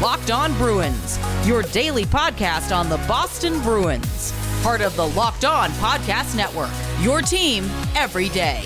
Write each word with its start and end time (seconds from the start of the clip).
Locked 0.00 0.30
On 0.30 0.52
Bruins, 0.54 1.18
your 1.44 1.62
daily 1.62 2.04
podcast 2.04 2.74
on 2.74 2.88
the 2.88 2.96
Boston 3.08 3.60
Bruins. 3.62 4.32
Part 4.62 4.80
of 4.80 4.96
the 4.96 5.06
Locked 5.08 5.44
On 5.44 5.70
Podcast 5.72 6.34
Network, 6.34 6.70
your 7.00 7.20
team 7.20 7.64
every 7.94 8.28
day. 8.30 8.62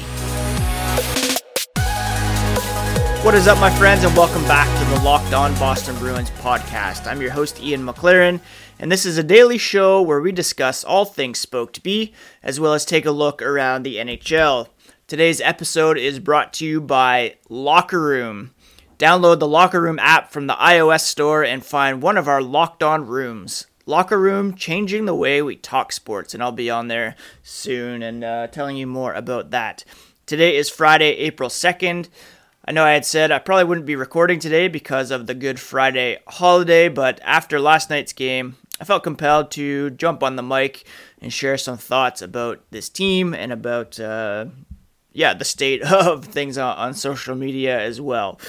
What 3.23 3.35
is 3.35 3.49
up, 3.49 3.59
my 3.59 3.71
friends, 3.77 4.05
and 4.05 4.17
welcome 4.17 4.43
back 4.45 4.67
to 4.79 4.95
the 4.95 5.05
Locked 5.05 5.35
On 5.35 5.53
Boston 5.55 5.97
Bruins 5.99 6.31
podcast. 6.31 7.11
I'm 7.11 7.21
your 7.21 7.33
host, 7.33 7.61
Ian 7.61 7.85
McLaren, 7.85 8.41
and 8.79 8.91
this 8.91 9.05
is 9.05 9.19
a 9.19 9.23
daily 9.23 9.59
show 9.59 10.01
where 10.01 10.21
we 10.21 10.33
discuss 10.33 10.85
all 10.85 11.05
things 11.05 11.39
Spoked 11.39 11.83
B, 11.83 12.15
as 12.43 12.61
well 12.61 12.73
as 12.73 12.85
take 12.85 13.05
a 13.05 13.11
look 13.11 13.43
around 13.43 13.83
the 13.83 13.97
NHL. 13.97 14.69
Today's 15.07 15.41
episode 15.41 15.99
is 15.99 16.19
brought 16.19 16.53
to 16.55 16.67
you 16.67 16.81
by 16.81 17.37
Locker 17.49 18.01
Room. 18.01 18.53
Download 18.99 19.39
the 19.39 19.47
Locker 19.47 19.83
Room 19.83 19.99
app 19.99 20.33
from 20.33 20.47
the 20.47 20.55
iOS 20.55 21.03
store 21.03 21.45
and 21.45 21.63
find 21.63 22.01
one 22.01 22.17
of 22.17 22.27
our 22.29 22.41
locked 22.41 22.83
on 22.83 23.07
rooms. 23.07 23.67
Locker 23.85 24.19
Room 24.19 24.55
changing 24.55 25.05
the 25.05 25.15
way 25.15 25.43
we 25.43 25.55
talk 25.55 25.93
sports, 25.93 26.33
and 26.33 26.43
I'll 26.43 26.51
be 26.51 26.71
on 26.71 26.89
there 26.89 27.15
soon 27.43 28.03
and 28.03 28.25
uh, 28.25 28.47
telling 28.47 28.79
you 28.79 28.87
more 28.87 29.13
about 29.13 29.51
that. 29.51 29.85
Today 30.25 30.57
is 30.57 30.71
Friday, 30.71 31.11
April 31.19 31.51
2nd. 31.51 32.09
I 32.67 32.73
know 32.73 32.85
I 32.85 32.93
had 32.93 33.05
said 33.05 33.31
I 33.31 33.39
probably 33.39 33.65
wouldn't 33.65 33.87
be 33.87 33.97
recording 33.97 34.39
today 34.39 34.67
because 34.67 35.11
of 35.11 35.27
the 35.27 35.35
Good 35.35 35.61
Friday 35.61 36.21
holiday, 36.27 36.89
but 36.89 37.21
after 37.23 37.61
last 37.61 37.91
night's 37.91 38.15
game, 38.15 38.57
I 38.81 38.85
felt 38.85 39.05
compelled 39.05 39.51
to 39.53 39.91
jump 39.91 40.23
on 40.23 40.37
the 40.37 40.43
mic 40.43 40.85
and 41.21 41.31
share 41.31 41.59
some 41.59 41.77
thoughts 41.77 42.23
about 42.23 42.63
this 42.71 42.89
team 42.89 43.35
and 43.35 43.53
about, 43.53 44.01
uh, 44.01 44.47
yeah, 45.13 45.35
the 45.35 45.45
state 45.45 45.83
of 45.93 46.25
things 46.25 46.57
on, 46.57 46.79
on 46.79 46.95
social 46.95 47.35
media 47.35 47.79
as 47.79 48.01
well. 48.01 48.41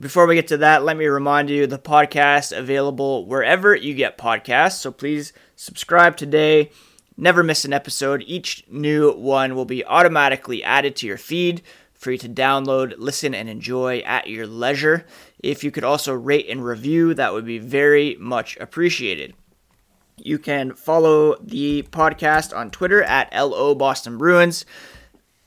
Before 0.00 0.26
we 0.26 0.34
get 0.34 0.48
to 0.48 0.56
that, 0.56 0.82
let 0.82 0.96
me 0.96 1.04
remind 1.04 1.50
you 1.50 1.66
the 1.66 1.78
podcast 1.78 2.56
available 2.56 3.26
wherever 3.26 3.76
you 3.76 3.92
get 3.92 4.16
podcasts. 4.16 4.78
So 4.78 4.90
please 4.90 5.34
subscribe 5.56 6.16
today. 6.16 6.70
Never 7.18 7.42
miss 7.42 7.66
an 7.66 7.74
episode. 7.74 8.24
Each 8.26 8.64
new 8.70 9.12
one 9.12 9.54
will 9.54 9.66
be 9.66 9.84
automatically 9.84 10.64
added 10.64 10.96
to 10.96 11.06
your 11.06 11.18
feed 11.18 11.60
you 12.08 12.16
to 12.16 12.30
download, 12.30 12.94
listen, 12.96 13.34
and 13.34 13.50
enjoy 13.50 13.98
at 13.98 14.26
your 14.26 14.46
leisure. 14.46 15.04
If 15.40 15.62
you 15.62 15.70
could 15.70 15.84
also 15.84 16.14
rate 16.14 16.48
and 16.48 16.64
review, 16.64 17.12
that 17.12 17.34
would 17.34 17.44
be 17.44 17.58
very 17.58 18.16
much 18.18 18.56
appreciated. 18.56 19.34
You 20.16 20.38
can 20.38 20.72
follow 20.72 21.36
the 21.42 21.82
podcast 21.90 22.56
on 22.56 22.70
Twitter 22.70 23.02
at 23.02 23.32
LO 23.34 23.74
Boston 23.74 24.16
Bruins. 24.16 24.64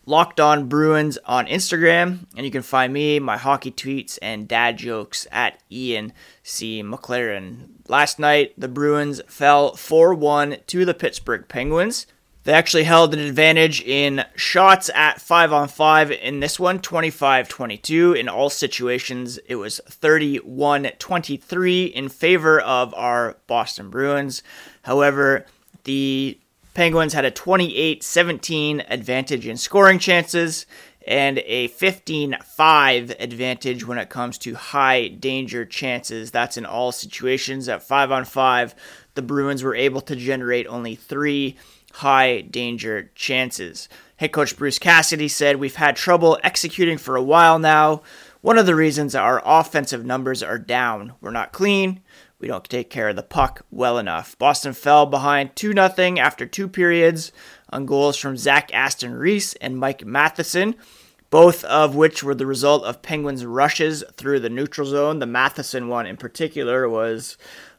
Locked 0.05 0.39
On 0.41 0.67
Bruins 0.67 1.17
on 1.25 1.45
Instagram, 1.47 2.25
and 2.35 2.45
you 2.45 2.51
can 2.51 2.61
find 2.61 2.91
me, 2.91 3.19
my 3.19 3.37
hockey 3.37 3.71
tweets, 3.71 4.19
and 4.21 4.47
dad 4.47 4.77
jokes 4.77 5.25
at 5.31 5.61
Ian 5.71 6.11
C. 6.43 6.83
McLaren. 6.83 7.69
Last 7.87 8.19
night, 8.19 8.53
the 8.57 8.67
Bruins 8.67 9.21
fell 9.27 9.75
4 9.75 10.13
1 10.13 10.57
to 10.67 10.83
the 10.83 10.93
Pittsburgh 10.93 11.47
Penguins. 11.47 12.05
They 12.43 12.51
actually 12.51 12.83
held 12.83 13.13
an 13.13 13.21
advantage 13.21 13.81
in 13.81 14.25
shots 14.35 14.89
at 14.93 15.21
5 15.21 15.53
on 15.53 15.67
5 15.69 16.11
in 16.11 16.41
this 16.41 16.59
one, 16.59 16.79
25 16.79 17.47
22. 17.47 18.13
In 18.13 18.27
all 18.27 18.49
situations, 18.49 19.37
it 19.47 19.55
was 19.55 19.79
31 19.87 20.91
23 20.99 21.85
in 21.85 22.09
favor 22.09 22.59
of 22.59 22.93
our 22.95 23.37
Boston 23.47 23.89
Bruins. 23.89 24.43
However, 24.81 25.45
the 25.85 26.37
Penguins 26.73 27.13
had 27.13 27.25
a 27.25 27.31
28 27.31 28.03
17 28.03 28.83
advantage 28.87 29.47
in 29.47 29.57
scoring 29.57 29.99
chances 29.99 30.65
and 31.05 31.39
a 31.39 31.67
15 31.67 32.37
5 32.43 33.15
advantage 33.19 33.85
when 33.85 33.97
it 33.97 34.09
comes 34.09 34.37
to 34.39 34.55
high 34.55 35.07
danger 35.07 35.65
chances. 35.65 36.31
That's 36.31 36.57
in 36.57 36.65
all 36.65 36.91
situations. 36.91 37.69
At 37.69 37.83
5 37.83 38.11
on 38.11 38.25
5, 38.25 38.75
the 39.15 39.21
Bruins 39.21 39.63
were 39.63 39.75
able 39.75 40.01
to 40.01 40.15
generate 40.15 40.67
only 40.67 40.95
three 40.95 41.57
high 41.93 42.41
danger 42.41 43.11
chances. 43.15 43.87
Head 44.17 44.31
coach 44.31 44.57
Bruce 44.57 44.79
Cassidy 44.79 45.27
said, 45.27 45.57
We've 45.57 45.75
had 45.75 45.95
trouble 45.95 46.39
executing 46.43 46.97
for 46.97 47.15
a 47.15 47.23
while 47.23 47.59
now. 47.59 48.01
One 48.41 48.57
of 48.57 48.65
the 48.65 48.75
reasons 48.75 49.15
our 49.15 49.41
offensive 49.45 50.05
numbers 50.05 50.41
are 50.43 50.57
down. 50.57 51.13
We're 51.21 51.31
not 51.31 51.53
clean. 51.53 52.01
We 52.43 52.49
don't 52.49 52.65
take 52.65 52.89
care 52.89 53.07
of 53.07 53.15
the 53.15 53.23
puck 53.23 53.65
well 53.71 53.97
enough. 53.97 54.37
Boston 54.37 54.73
fell 54.73 55.05
behind 55.05 55.55
2 55.55 55.71
0 55.71 56.17
after 56.17 56.45
two 56.45 56.67
periods 56.67 57.31
on 57.69 57.85
goals 57.85 58.17
from 58.17 58.35
Zach 58.35 58.69
Aston 58.73 59.13
Reese 59.13 59.53
and 59.61 59.77
Mike 59.77 60.05
Matheson, 60.05 60.75
both 61.29 61.63
of 61.63 61.95
which 61.95 62.21
were 62.21 62.35
the 62.35 62.45
result 62.45 62.83
of 62.83 63.01
Penguins' 63.01 63.45
rushes 63.45 64.03
through 64.17 64.41
the 64.41 64.49
neutral 64.49 64.85
zone. 64.85 65.19
The 65.19 65.25
Matheson 65.25 65.87
one 65.87 66.05
in 66.05 66.17
particular 66.17 66.89
was 66.89 67.37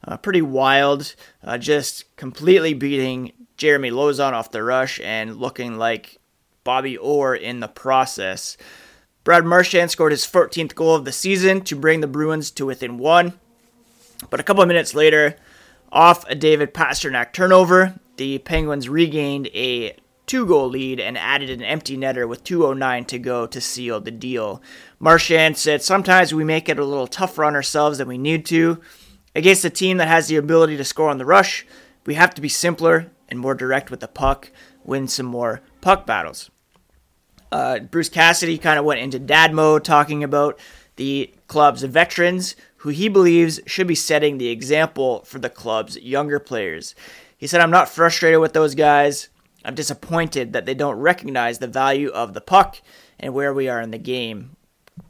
uh, 0.08 0.16
pretty 0.16 0.40
wild, 0.40 1.14
uh, 1.42 1.58
just 1.58 2.16
completely 2.16 2.72
beating 2.72 3.32
Jeremy 3.58 3.90
Lauzon 3.90 4.32
off 4.32 4.50
the 4.50 4.62
rush 4.62 4.98
and 5.00 5.36
looking 5.36 5.76
like 5.76 6.16
Bobby 6.64 6.96
Orr 6.96 7.34
in 7.34 7.60
the 7.60 7.68
process. 7.68 8.56
Brad 9.24 9.44
Marchand 9.44 9.90
scored 9.90 10.12
his 10.12 10.24
14th 10.24 10.74
goal 10.74 10.94
of 10.94 11.04
the 11.04 11.12
season 11.12 11.60
to 11.64 11.76
bring 11.76 12.00
the 12.00 12.06
Bruins 12.06 12.50
to 12.52 12.64
within 12.64 12.96
one. 12.96 13.38
But 14.30 14.40
a 14.40 14.42
couple 14.42 14.62
of 14.62 14.68
minutes 14.68 14.94
later, 14.94 15.36
off 15.92 16.28
a 16.28 16.34
David 16.34 16.74
Pastrnak 16.74 17.32
turnover, 17.32 17.98
the 18.16 18.38
Penguins 18.38 18.88
regained 18.88 19.48
a 19.48 19.96
two 20.26 20.46
goal 20.46 20.68
lead 20.68 21.00
and 21.00 21.18
added 21.18 21.50
an 21.50 21.62
empty 21.62 21.96
netter 21.96 22.28
with 22.28 22.44
2.09 22.44 23.06
to 23.08 23.18
go 23.18 23.46
to 23.46 23.60
seal 23.60 24.00
the 24.00 24.10
deal. 24.10 24.62
Marchand 24.98 25.56
said, 25.56 25.82
Sometimes 25.82 26.32
we 26.32 26.44
make 26.44 26.68
it 26.68 26.78
a 26.78 26.84
little 26.84 27.06
tougher 27.06 27.44
on 27.44 27.54
ourselves 27.54 27.98
than 27.98 28.08
we 28.08 28.18
need 28.18 28.46
to. 28.46 28.80
Against 29.34 29.64
a 29.64 29.70
team 29.70 29.98
that 29.98 30.08
has 30.08 30.28
the 30.28 30.36
ability 30.36 30.76
to 30.76 30.84
score 30.84 31.10
on 31.10 31.18
the 31.18 31.24
rush, 31.24 31.66
we 32.06 32.14
have 32.14 32.34
to 32.34 32.40
be 32.40 32.48
simpler 32.48 33.10
and 33.28 33.38
more 33.38 33.54
direct 33.54 33.90
with 33.90 34.00
the 34.00 34.08
puck, 34.08 34.50
win 34.84 35.08
some 35.08 35.26
more 35.26 35.60
puck 35.80 36.06
battles. 36.06 36.50
Uh, 37.50 37.80
Bruce 37.80 38.08
Cassidy 38.08 38.58
kind 38.58 38.78
of 38.78 38.84
went 38.84 39.00
into 39.00 39.18
dad 39.18 39.52
mode 39.52 39.84
talking 39.84 40.24
about 40.24 40.58
the 40.96 41.32
club's 41.46 41.82
veterans 41.82 42.56
who 42.84 42.90
he 42.90 43.08
believes 43.08 43.60
should 43.64 43.86
be 43.86 43.94
setting 43.94 44.36
the 44.36 44.50
example 44.50 45.24
for 45.24 45.38
the 45.38 45.48
club's 45.48 45.96
younger 45.96 46.38
players. 46.38 46.94
He 47.34 47.46
said, 47.46 47.62
I'm 47.62 47.70
not 47.70 47.88
frustrated 47.88 48.40
with 48.40 48.52
those 48.52 48.74
guys. 48.74 49.30
I'm 49.64 49.74
disappointed 49.74 50.52
that 50.52 50.66
they 50.66 50.74
don't 50.74 50.98
recognize 50.98 51.58
the 51.58 51.66
value 51.66 52.10
of 52.10 52.34
the 52.34 52.42
puck 52.42 52.82
and 53.18 53.32
where 53.32 53.54
we 53.54 53.70
are 53.70 53.80
in 53.80 53.90
the 53.90 53.96
game. 53.96 54.54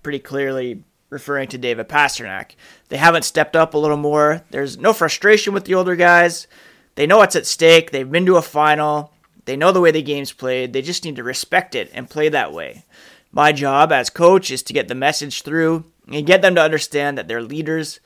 Pretty 0.05 0.21
clearly 0.21 0.85
referring 1.11 1.49
to 1.49 1.59
David 1.59 1.89
Pastrnak. 1.89 2.53
They 2.91 2.97
haven't 2.97 3.25
stepped 3.25 3.57
up 3.57 3.75
a 3.75 3.79
little 3.79 3.97
more. 3.97 4.43
There's 4.51 4.79
no 4.79 4.93
frustration 4.93 5.53
with 5.53 5.65
the 5.65 5.75
older 5.75 5.97
guys. 5.97 6.47
They 6.95 7.09
know 7.09 7.19
what's 7.19 7.35
at 7.35 7.45
stake. 7.45 7.91
They've 7.91 8.09
been 8.09 8.27
to 8.27 8.37
a 8.37 8.43
final. 8.43 9.13
They 9.47 9.57
know 9.57 9.73
the 9.73 9.81
way 9.81 9.91
the 9.91 10.01
game's 10.01 10.31
played. 10.31 10.73
They 10.73 10.83
just 10.83 11.05
need 11.05 11.17
to 11.17 11.25
respect 11.25 11.75
it 11.75 11.91
and 11.93 12.09
play 12.09 12.29
that 12.29 12.53
way. 12.53 12.85
My 13.33 13.51
job 13.51 13.91
as 13.91 14.11
coach 14.11 14.53
is 14.53 14.63
to 14.63 14.73
get 14.73 14.87
the 14.87 14.95
message 14.95 15.43
through 15.43 15.87
and 16.11 16.27
get 16.27 16.43
them 16.43 16.55
to 16.55 16.63
understand 16.63 17.17
that 17.17 17.29
they're 17.29 17.43
leaders 17.43 18.01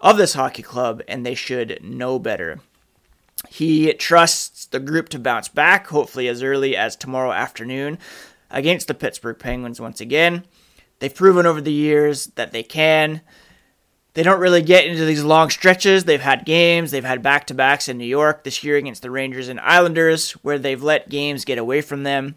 of 0.00 0.16
this 0.16 0.34
hockey 0.34 0.62
club 0.62 1.02
and 1.08 1.24
they 1.24 1.34
should 1.34 1.78
know 1.82 2.18
better. 2.18 2.60
He 3.48 3.92
trusts 3.94 4.66
the 4.66 4.80
group 4.80 5.08
to 5.10 5.18
bounce 5.18 5.48
back, 5.48 5.86
hopefully 5.88 6.28
as 6.28 6.42
early 6.42 6.76
as 6.76 6.96
tomorrow 6.96 7.32
afternoon 7.32 7.98
against 8.50 8.88
the 8.88 8.94
Pittsburgh 8.94 9.38
Penguins 9.38 9.80
once 9.80 10.00
again. 10.00 10.44
They've 10.98 11.14
proven 11.14 11.46
over 11.46 11.60
the 11.60 11.72
years 11.72 12.26
that 12.36 12.52
they 12.52 12.62
can. 12.62 13.20
They 14.14 14.22
don't 14.22 14.40
really 14.40 14.62
get 14.62 14.86
into 14.86 15.04
these 15.04 15.22
long 15.22 15.50
stretches. 15.50 16.04
They've 16.04 16.20
had 16.20 16.46
games, 16.46 16.90
they've 16.90 17.04
had 17.04 17.22
back 17.22 17.46
to 17.48 17.54
backs 17.54 17.88
in 17.88 17.98
New 17.98 18.06
York 18.06 18.44
this 18.44 18.64
year 18.64 18.76
against 18.76 19.02
the 19.02 19.10
Rangers 19.10 19.48
and 19.48 19.60
Islanders 19.60 20.32
where 20.32 20.58
they've 20.58 20.82
let 20.82 21.10
games 21.10 21.44
get 21.44 21.58
away 21.58 21.82
from 21.82 22.02
them. 22.02 22.36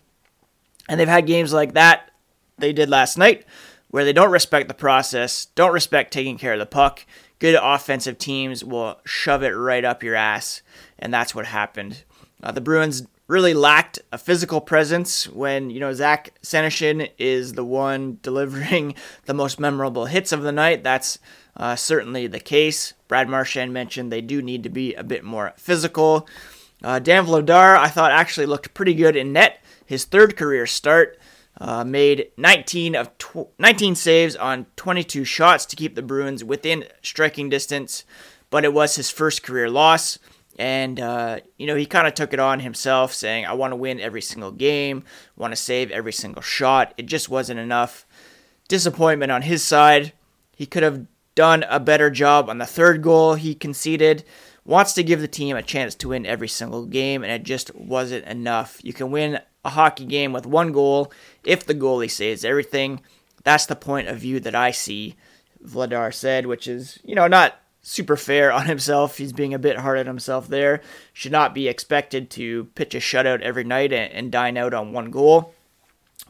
And 0.90 1.00
they've 1.00 1.08
had 1.08 1.26
games 1.26 1.54
like 1.54 1.74
that 1.74 2.10
they 2.58 2.74
did 2.74 2.90
last 2.90 3.18
night 3.18 3.46
where 3.90 4.06
they 4.06 4.14
don't 4.14 4.32
respect 4.32 4.68
the 4.68 4.74
process, 4.74 5.46
don't 5.56 5.74
respect 5.74 6.14
taking 6.14 6.38
care 6.38 6.54
of 6.54 6.60
the 6.60 6.66
puck. 6.66 7.06
Good 7.40 7.58
offensive 7.62 8.18
teams 8.18 8.64
will 8.64 9.00
shove 9.06 9.44
it 9.44 9.50
right 9.52 9.86
up 9.86 10.04
your 10.04 10.16
ass, 10.16 10.62
and 10.98 11.14
that's 11.14 11.34
what 11.34 11.46
happened. 11.46 12.04
Uh, 12.42 12.52
the 12.52 12.62
Bruins 12.62 13.08
really 13.28 13.54
lacked 13.54 14.00
a 14.12 14.18
physical 14.18 14.60
presence 14.60 15.30
when 15.30 15.70
you 15.70 15.80
know 15.80 15.94
Zach 15.94 16.34
Senyshyn 16.42 17.10
is 17.18 17.54
the 17.54 17.64
one 17.64 18.18
delivering 18.24 18.96
the 19.26 19.34
most 19.34 19.60
memorable 19.60 20.06
hits 20.06 20.32
of 20.32 20.42
the 20.42 20.52
night. 20.52 20.84
That's 20.84 21.20
uh, 21.56 21.76
certainly 21.76 22.28
the 22.28 22.40
case. 22.40 22.94
Brad 23.08 23.30
Marchand 23.30 23.74
mentioned 23.74 24.12
they 24.12 24.22
do 24.22 24.42
need 24.42 24.64
to 24.64 24.70
be 24.70 24.94
a 24.96 25.04
bit 25.04 25.24
more 25.24 25.54
physical. 25.58 26.28
Uh, 26.84 27.00
Dan 27.00 27.26
Vladar, 27.26 27.78
I 27.78 27.90
thought, 27.90 28.12
actually 28.12 28.46
looked 28.46 28.74
pretty 28.74 28.94
good 28.94 29.16
in 29.16 29.34
net. 29.34 29.62
His 29.86 30.06
third 30.06 30.38
career 30.38 30.66
start. 30.66 31.20
Uh, 31.60 31.84
made 31.84 32.32
19 32.38 32.96
of 32.96 33.18
tw- 33.18 33.50
19 33.58 33.96
saves 33.96 34.36
on 34.36 34.66
22 34.78 35.26
shots 35.26 35.66
to 35.66 35.76
keep 35.76 35.96
the 35.96 36.02
Bruins 36.02 36.42
within 36.42 36.86
striking 37.02 37.50
distance, 37.50 38.06
but 38.50 38.64
it 38.64 38.74
was 38.74 38.96
his 38.96 39.10
first 39.10 39.44
career 39.44 39.70
loss. 39.70 40.18
And, 40.58 41.00
uh, 41.00 41.40
you 41.58 41.68
know, 41.68 41.76
he 41.76 41.86
kind 41.86 42.08
of 42.08 42.14
took 42.14 42.34
it 42.34 42.40
on 42.40 42.60
himself, 42.60 43.14
saying, 43.14 43.46
I 43.46 43.54
want 43.54 43.72
to 43.72 43.78
win 43.78 44.00
every 44.00 44.22
single 44.22 44.52
game, 44.52 45.04
want 45.38 45.52
to 45.52 45.56
save 45.56 45.90
every 45.92 46.12
single 46.12 46.42
shot. 46.42 46.94
It 46.98 47.06
just 47.06 47.30
wasn't 47.30 47.60
enough. 47.60 48.06
Disappointment 48.68 49.32
on 49.32 49.42
his 49.42 49.64
side. 49.64 50.12
He 50.56 50.66
could 50.66 50.84
have 50.84 51.08
done 51.34 51.64
a 51.70 51.80
better 51.80 52.10
job 52.10 52.50
on 52.50 52.58
the 52.58 52.66
third 52.66 53.02
goal 53.02 53.36
he 53.36 53.56
conceded. 53.56 54.26
Wants 54.66 54.92
to 54.94 55.04
give 55.04 55.22
the 55.22 55.28
team 55.30 55.56
a 55.56 55.64
chance 55.64 55.96
to 55.96 56.10
win 56.10 56.26
every 56.26 56.50
single 56.50 56.86
game, 56.86 57.24
and 57.24 57.32
it 57.32 57.44
just 57.44 57.74
wasn't 57.74 58.26
enough. 58.26 58.80
You 58.84 58.92
can 58.92 59.12
win 59.12 59.40
a 59.64 59.70
hockey 59.70 60.06
game 60.06 60.34
with 60.34 60.46
one 60.46 60.72
goal 60.72 61.12
if 61.44 61.66
the 61.66 61.76
goalie 61.76 62.12
saves 62.12 62.46
everything. 62.46 63.02
That's 63.44 63.66
the 63.66 63.76
point 63.76 64.08
of 64.08 64.18
view 64.18 64.40
that 64.42 64.56
I 64.56 64.72
see, 64.72 65.16
Vladar 65.66 66.14
said, 66.14 66.46
which 66.46 66.68
is, 66.68 67.00
you 67.04 67.16
know, 67.16 67.28
not 67.28 67.56
super 67.82 68.16
fair 68.16 68.52
on 68.52 68.66
himself. 68.68 69.18
He's 69.18 69.34
being 69.34 69.54
a 69.54 69.60
bit 69.60 69.78
hard 69.78 70.00
on 70.00 70.06
himself 70.06 70.48
there. 70.48 70.82
Should 71.14 71.32
not 71.32 71.54
be 71.54 71.68
expected 71.68 72.30
to 72.32 72.66
pitch 72.76 72.96
a 72.96 73.00
shutout 73.00 73.42
every 73.42 73.64
night 73.64 73.94
and, 73.94 74.12
and 74.12 74.32
dine 74.32 74.58
out 74.58 74.74
on 74.74 74.94
one 74.94 75.12
goal. 75.12 75.54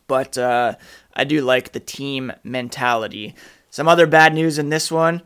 But 0.07 0.37
uh, 0.37 0.75
I 1.13 1.23
do 1.23 1.41
like 1.41 1.71
the 1.71 1.79
team 1.79 2.31
mentality. 2.43 3.35
Some 3.69 3.87
other 3.87 4.07
bad 4.07 4.33
news 4.33 4.57
in 4.57 4.69
this 4.69 4.91
one 4.91 5.21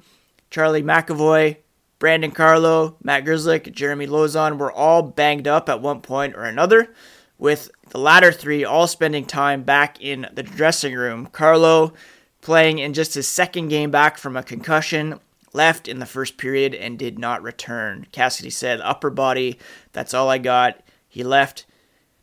Charlie 0.50 0.83
McAvoy, 0.83 1.57
Brandon 2.00 2.31
Carlo, 2.31 2.97
Matt 3.01 3.23
Grzelcyk, 3.23 3.71
Jeremy 3.71 4.07
Lauzon 4.07 4.57
were 4.57 4.71
all 4.71 5.01
banged 5.01 5.47
up 5.47 5.69
at 5.69 5.81
one 5.81 6.01
point 6.01 6.35
or 6.35 6.44
another, 6.44 6.94
with 7.38 7.71
the 7.94 8.00
latter 8.00 8.31
three 8.31 8.66
all 8.66 8.88
spending 8.88 9.24
time 9.24 9.62
back 9.62 10.01
in 10.01 10.28
the 10.34 10.42
dressing 10.42 10.95
room. 10.95 11.28
Carlo 11.28 11.94
playing 12.42 12.80
in 12.80 12.92
just 12.92 13.13
his 13.13 13.28
second 13.28 13.68
game 13.68 13.92
back 13.92 14.18
from 14.18 14.36
a 14.36 14.42
concussion, 14.42 15.19
left 15.54 15.88
in 15.88 16.00
the 16.00 16.06
first 16.07 16.36
period 16.36 16.74
and 16.74 16.98
did 16.98 17.19
not 17.19 17.44
return. 17.44 18.07
Cassidy 18.12 18.50
said, 18.50 18.81
upper 18.81 19.12
body, 19.12 19.60
that's 19.92 20.12
all 20.12 20.28
I 20.28 20.40
got. 20.40 20.81
He 21.07 21.24
left, 21.24 21.68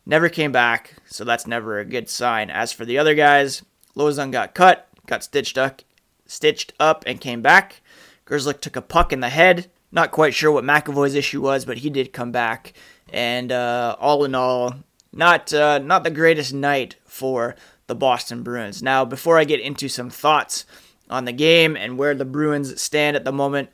never 0.05 0.27
came 0.27 0.51
back, 0.51 0.95
so 1.05 1.23
that's 1.23 1.47
never 1.47 1.79
a 1.79 1.85
good 1.85 2.09
sign. 2.09 2.49
As 2.49 2.73
for 2.73 2.83
the 2.83 2.97
other 2.97 3.15
guys, 3.15 3.63
Lauzon 3.95 4.29
got 4.29 4.53
cut, 4.53 4.89
got 5.05 5.23
stitched 5.23 5.57
up, 5.57 5.83
stitched 6.25 6.73
up 6.81 7.05
and 7.07 7.21
came 7.21 7.41
back. 7.41 7.81
Grzelcyk 8.25 8.59
took 8.59 8.75
a 8.75 8.81
puck 8.81 9.13
in 9.13 9.21
the 9.21 9.29
head. 9.29 9.71
Not 9.89 10.11
quite 10.11 10.33
sure 10.33 10.51
what 10.51 10.65
McAvoy's 10.65 11.15
issue 11.15 11.41
was, 11.41 11.63
but 11.63 11.77
he 11.77 11.89
did 11.89 12.11
come 12.11 12.33
back. 12.33 12.73
And 13.13 13.53
uh, 13.53 13.95
all 13.99 14.25
in 14.25 14.35
all, 14.35 14.75
not 15.13 15.53
uh, 15.53 15.79
not 15.79 16.03
the 16.03 16.11
greatest 16.11 16.53
night 16.53 16.95
for 17.05 17.55
the 17.87 17.95
Boston 17.95 18.43
Bruins. 18.43 18.81
Now, 18.81 19.03
before 19.05 19.37
I 19.37 19.43
get 19.43 19.59
into 19.59 19.89
some 19.89 20.09
thoughts 20.09 20.65
on 21.09 21.25
the 21.25 21.33
game 21.33 21.75
and 21.75 21.97
where 21.97 22.15
the 22.15 22.25
Bruins 22.25 22.81
stand 22.81 23.15
at 23.15 23.25
the 23.25 23.31
moment, 23.31 23.69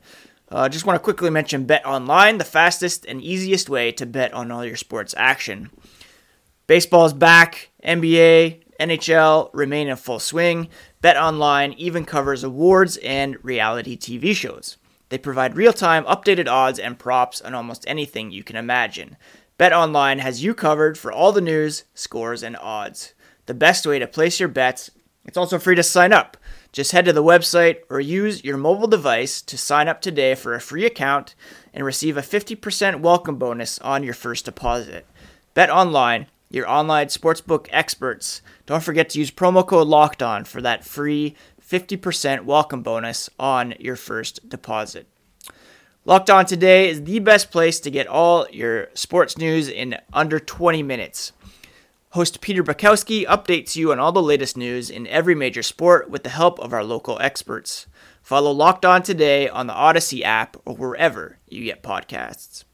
uh, 0.50 0.68
just 0.68 0.86
want 0.86 0.96
to 0.96 1.04
quickly 1.04 1.30
mention 1.30 1.66
Bet 1.66 1.86
Online, 1.86 2.38
the 2.38 2.44
fastest 2.44 3.04
and 3.06 3.22
easiest 3.22 3.68
way 3.68 3.92
to 3.92 4.06
bet 4.06 4.32
on 4.32 4.50
all 4.50 4.64
your 4.64 4.76
sports 4.76 5.14
action. 5.16 5.70
Baseball's 6.66 7.12
back, 7.12 7.70
NBA, 7.84 8.62
NHL 8.80 9.50
remain 9.52 9.88
in 9.88 9.96
full 9.96 10.18
swing. 10.18 10.68
Bet 11.00 11.16
Online 11.16 11.72
even 11.74 12.04
covers 12.04 12.44
awards 12.44 12.96
and 12.98 13.42
reality 13.44 13.96
TV 13.96 14.34
shows. 14.34 14.76
They 15.08 15.18
provide 15.18 15.56
real 15.56 15.72
time 15.72 16.04
updated 16.04 16.48
odds 16.48 16.78
and 16.78 16.98
props 16.98 17.40
on 17.40 17.54
almost 17.54 17.84
anything 17.86 18.30
you 18.30 18.44
can 18.44 18.56
imagine. 18.56 19.16
Bet 19.58 19.72
Online 19.72 20.20
has 20.20 20.44
you 20.44 20.54
covered 20.54 20.96
for 20.96 21.10
all 21.10 21.32
the 21.32 21.40
news, 21.40 21.82
scores, 21.92 22.44
and 22.44 22.56
odds. 22.58 23.14
The 23.46 23.54
best 23.54 23.84
way 23.84 23.98
to 23.98 24.06
place 24.06 24.38
your 24.38 24.48
bets. 24.48 24.88
It's 25.24 25.36
also 25.36 25.58
free 25.58 25.74
to 25.74 25.82
sign 25.82 26.12
up. 26.12 26.36
Just 26.70 26.92
head 26.92 27.06
to 27.06 27.12
the 27.12 27.24
website 27.24 27.78
or 27.90 27.98
use 27.98 28.44
your 28.44 28.56
mobile 28.56 28.86
device 28.86 29.42
to 29.42 29.58
sign 29.58 29.88
up 29.88 30.00
today 30.00 30.36
for 30.36 30.54
a 30.54 30.60
free 30.60 30.86
account 30.86 31.34
and 31.74 31.84
receive 31.84 32.16
a 32.16 32.22
50% 32.22 33.00
welcome 33.00 33.34
bonus 33.34 33.80
on 33.80 34.04
your 34.04 34.14
first 34.14 34.44
deposit. 34.44 35.08
Bet 35.54 35.70
Online, 35.70 36.28
your 36.48 36.70
online 36.70 37.08
sportsbook 37.08 37.66
experts. 37.70 38.42
Don't 38.64 38.84
forget 38.84 39.08
to 39.10 39.18
use 39.18 39.32
promo 39.32 39.66
code 39.66 39.88
Locked 39.88 40.22
On 40.22 40.44
for 40.44 40.62
that 40.62 40.84
free 40.84 41.34
50% 41.60 42.44
welcome 42.44 42.84
bonus 42.84 43.28
on 43.40 43.74
your 43.80 43.96
first 43.96 44.48
deposit. 44.48 45.08
Locked 46.08 46.30
On 46.30 46.46
Today 46.46 46.88
is 46.88 47.04
the 47.04 47.18
best 47.18 47.50
place 47.50 47.80
to 47.80 47.90
get 47.90 48.06
all 48.06 48.48
your 48.48 48.88
sports 48.94 49.36
news 49.36 49.68
in 49.68 49.94
under 50.10 50.40
20 50.40 50.82
minutes. 50.82 51.32
Host 52.12 52.40
Peter 52.40 52.64
Bukowski 52.64 53.26
updates 53.26 53.76
you 53.76 53.92
on 53.92 53.98
all 53.98 54.10
the 54.10 54.22
latest 54.22 54.56
news 54.56 54.88
in 54.88 55.06
every 55.08 55.34
major 55.34 55.62
sport 55.62 56.08
with 56.08 56.22
the 56.22 56.30
help 56.30 56.58
of 56.60 56.72
our 56.72 56.82
local 56.82 57.18
experts. 57.20 57.86
Follow 58.22 58.50
Locked 58.52 58.86
On 58.86 59.02
Today 59.02 59.50
on 59.50 59.66
the 59.66 59.74
Odyssey 59.74 60.24
app 60.24 60.56
or 60.64 60.74
wherever 60.76 61.36
you 61.46 61.64
get 61.64 61.82
podcasts. 61.82 62.64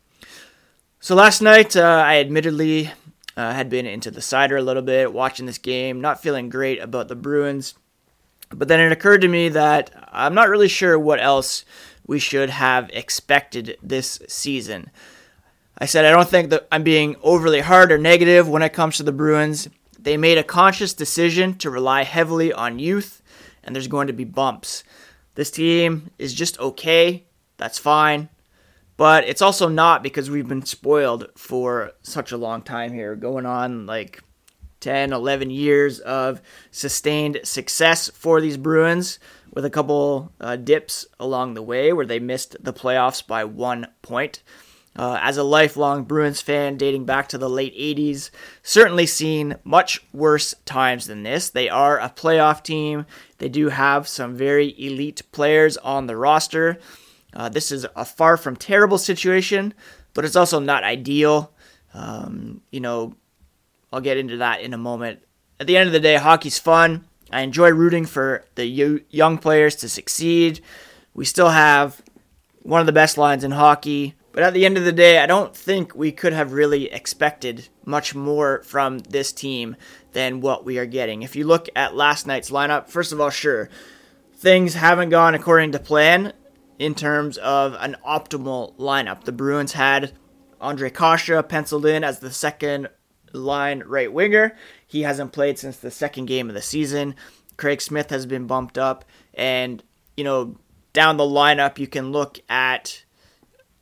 So 1.00 1.16
last 1.16 1.42
night, 1.42 1.76
uh, 1.76 2.04
I 2.06 2.18
admittedly 2.18 2.92
uh, 3.36 3.52
had 3.52 3.68
been 3.68 3.84
into 3.84 4.12
the 4.12 4.22
cider 4.22 4.58
a 4.58 4.62
little 4.62 4.80
bit, 4.80 5.12
watching 5.12 5.46
this 5.46 5.58
game, 5.58 6.00
not 6.00 6.22
feeling 6.22 6.50
great 6.50 6.78
about 6.78 7.08
the 7.08 7.16
Bruins. 7.16 7.74
But 8.50 8.68
then 8.68 8.78
it 8.78 8.92
occurred 8.92 9.22
to 9.22 9.28
me 9.28 9.48
that 9.48 9.90
I'm 10.12 10.34
not 10.34 10.48
really 10.48 10.68
sure 10.68 10.96
what 10.96 11.18
else 11.18 11.64
we 12.06 12.18
should 12.18 12.50
have 12.50 12.90
expected 12.92 13.78
this 13.82 14.20
season. 14.28 14.90
I 15.78 15.86
said 15.86 16.04
I 16.04 16.10
don't 16.10 16.28
think 16.28 16.50
that 16.50 16.68
I'm 16.70 16.84
being 16.84 17.16
overly 17.22 17.60
hard 17.60 17.90
or 17.90 17.98
negative 17.98 18.48
when 18.48 18.62
it 18.62 18.72
comes 18.72 18.96
to 18.96 19.02
the 19.02 19.12
Bruins. 19.12 19.68
They 19.98 20.16
made 20.16 20.38
a 20.38 20.44
conscious 20.44 20.94
decision 20.94 21.54
to 21.58 21.70
rely 21.70 22.04
heavily 22.04 22.52
on 22.52 22.78
youth, 22.78 23.22
and 23.62 23.74
there's 23.74 23.88
going 23.88 24.06
to 24.06 24.12
be 24.12 24.24
bumps. 24.24 24.84
This 25.34 25.50
team 25.50 26.10
is 26.18 26.34
just 26.34 26.58
okay. 26.60 27.24
That's 27.56 27.78
fine. 27.78 28.28
But 28.96 29.24
it's 29.24 29.42
also 29.42 29.68
not 29.68 30.02
because 30.02 30.30
we've 30.30 30.46
been 30.46 30.64
spoiled 30.64 31.26
for 31.36 31.92
such 32.02 32.30
a 32.30 32.36
long 32.36 32.62
time 32.62 32.92
here, 32.92 33.16
going 33.16 33.46
on 33.46 33.86
like 33.86 34.22
10, 34.84 35.14
11 35.14 35.48
years 35.48 35.98
of 36.00 36.42
sustained 36.70 37.40
success 37.42 38.10
for 38.10 38.40
these 38.40 38.58
Bruins 38.58 39.18
with 39.50 39.64
a 39.64 39.70
couple 39.70 40.30
uh, 40.40 40.56
dips 40.56 41.06
along 41.18 41.54
the 41.54 41.62
way 41.62 41.92
where 41.92 42.04
they 42.04 42.18
missed 42.18 42.56
the 42.62 42.72
playoffs 42.72 43.26
by 43.26 43.44
one 43.44 43.86
point. 44.02 44.42
Uh, 44.96 45.18
as 45.22 45.38
a 45.38 45.42
lifelong 45.42 46.04
Bruins 46.04 46.40
fan 46.40 46.76
dating 46.76 47.04
back 47.04 47.28
to 47.28 47.38
the 47.38 47.48
late 47.48 47.74
80s, 47.76 48.30
certainly 48.62 49.06
seen 49.06 49.56
much 49.64 50.04
worse 50.12 50.54
times 50.66 51.06
than 51.06 51.24
this. 51.24 51.48
They 51.48 51.68
are 51.68 51.98
a 51.98 52.10
playoff 52.10 52.62
team. 52.62 53.06
They 53.38 53.48
do 53.48 53.70
have 53.70 54.06
some 54.06 54.36
very 54.36 54.72
elite 54.78 55.22
players 55.32 55.76
on 55.78 56.06
the 56.06 56.16
roster. 56.16 56.78
Uh, 57.32 57.48
this 57.48 57.72
is 57.72 57.86
a 57.96 58.04
far 58.04 58.36
from 58.36 58.54
terrible 58.54 58.98
situation, 58.98 59.74
but 60.12 60.24
it's 60.24 60.36
also 60.36 60.60
not 60.60 60.84
ideal. 60.84 61.52
Um, 61.92 62.60
you 62.70 62.80
know, 62.80 63.16
I'll 63.94 64.00
get 64.00 64.16
into 64.16 64.38
that 64.38 64.60
in 64.60 64.74
a 64.74 64.78
moment. 64.78 65.20
At 65.60 65.68
the 65.68 65.76
end 65.76 65.86
of 65.86 65.92
the 65.92 66.00
day, 66.00 66.16
hockey's 66.16 66.58
fun. 66.58 67.06
I 67.30 67.42
enjoy 67.42 67.70
rooting 67.70 68.06
for 68.06 68.44
the 68.56 68.66
young 68.66 69.38
players 69.38 69.76
to 69.76 69.88
succeed. 69.88 70.60
We 71.14 71.24
still 71.24 71.50
have 71.50 72.02
one 72.62 72.80
of 72.80 72.86
the 72.86 72.92
best 72.92 73.16
lines 73.16 73.44
in 73.44 73.52
hockey. 73.52 74.16
But 74.32 74.42
at 74.42 74.52
the 74.52 74.66
end 74.66 74.76
of 74.76 74.84
the 74.84 74.90
day, 74.90 75.20
I 75.20 75.26
don't 75.26 75.54
think 75.56 75.94
we 75.94 76.10
could 76.10 76.32
have 76.32 76.54
really 76.54 76.90
expected 76.90 77.68
much 77.84 78.16
more 78.16 78.64
from 78.64 78.98
this 78.98 79.32
team 79.32 79.76
than 80.12 80.40
what 80.40 80.64
we 80.64 80.76
are 80.76 80.86
getting. 80.86 81.22
If 81.22 81.36
you 81.36 81.46
look 81.46 81.68
at 81.76 81.94
last 81.94 82.26
night's 82.26 82.50
lineup, 82.50 82.88
first 82.88 83.12
of 83.12 83.20
all, 83.20 83.30
sure, 83.30 83.70
things 84.34 84.74
haven't 84.74 85.10
gone 85.10 85.36
according 85.36 85.70
to 85.70 85.78
plan 85.78 86.32
in 86.80 86.96
terms 86.96 87.38
of 87.38 87.76
an 87.78 87.94
optimal 88.04 88.76
lineup. 88.76 89.22
The 89.22 89.30
Bruins 89.30 89.74
had 89.74 90.14
Ondrej 90.60 90.94
Kase 90.94 91.44
penciled 91.48 91.86
in 91.86 92.02
as 92.02 92.18
the 92.18 92.32
second 92.32 92.88
line 93.34 93.82
right 93.86 94.12
winger. 94.12 94.56
He 94.86 95.02
hasn't 95.02 95.32
played 95.32 95.58
since 95.58 95.76
the 95.76 95.90
second 95.90 96.26
game 96.26 96.48
of 96.48 96.54
the 96.54 96.62
season. 96.62 97.14
Craig 97.56 97.80
Smith 97.80 98.10
has 98.10 98.26
been 98.26 98.46
bumped 98.46 98.78
up. 98.78 99.04
And, 99.34 99.82
you 100.16 100.24
know, 100.24 100.56
down 100.92 101.16
the 101.16 101.24
lineup, 101.24 101.78
you 101.78 101.86
can 101.86 102.12
look 102.12 102.38
at 102.48 103.04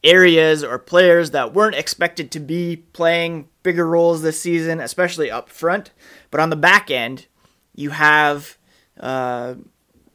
areas 0.02 0.64
or 0.64 0.78
players 0.78 1.30
that 1.30 1.54
weren't 1.54 1.76
expected 1.76 2.30
to 2.32 2.40
be 2.40 2.76
playing 2.92 3.48
bigger 3.62 3.86
roles 3.86 4.22
this 4.22 4.40
season, 4.40 4.80
especially 4.80 5.30
up 5.30 5.48
front. 5.48 5.92
But 6.30 6.40
on 6.40 6.50
the 6.50 6.56
back 6.56 6.90
end, 6.90 7.26
you 7.74 7.90
have 7.90 8.58
uh, 8.98 9.54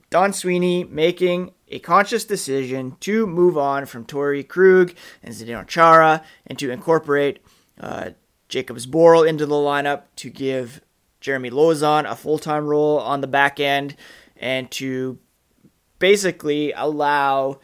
Don 0.10 0.34
Sweeney 0.34 0.84
making 0.84 1.51
a 1.70 1.79
conscious 1.79 2.25
decision 2.25 2.96
to 3.01 3.27
move 3.27 3.58
on 3.58 3.86
from 3.86 4.06
Torey 4.06 4.48
Krug 4.48 4.94
and 5.22 5.34
Zdeno 5.34 5.67
Chara 5.67 6.24
and 6.46 6.58
to 6.60 6.72
incorporate 6.72 7.39
uh, 7.79 8.12
Jakub 8.50 8.77
Zboril 8.77 9.27
into 9.27 9.46
the 9.46 9.56
lineup 9.56 10.04
to 10.18 10.30
give 10.30 10.82
Jeremy 11.20 11.50
Lauzon 11.50 12.10
a 12.10 12.16
full 12.16 12.39
time 12.39 12.66
role 12.66 13.00
on 13.00 13.22
the 13.22 13.27
back 13.27 13.60
end 13.60 13.96
and 14.38 14.70
to 14.72 15.18
basically 16.00 16.72
allow 16.74 17.60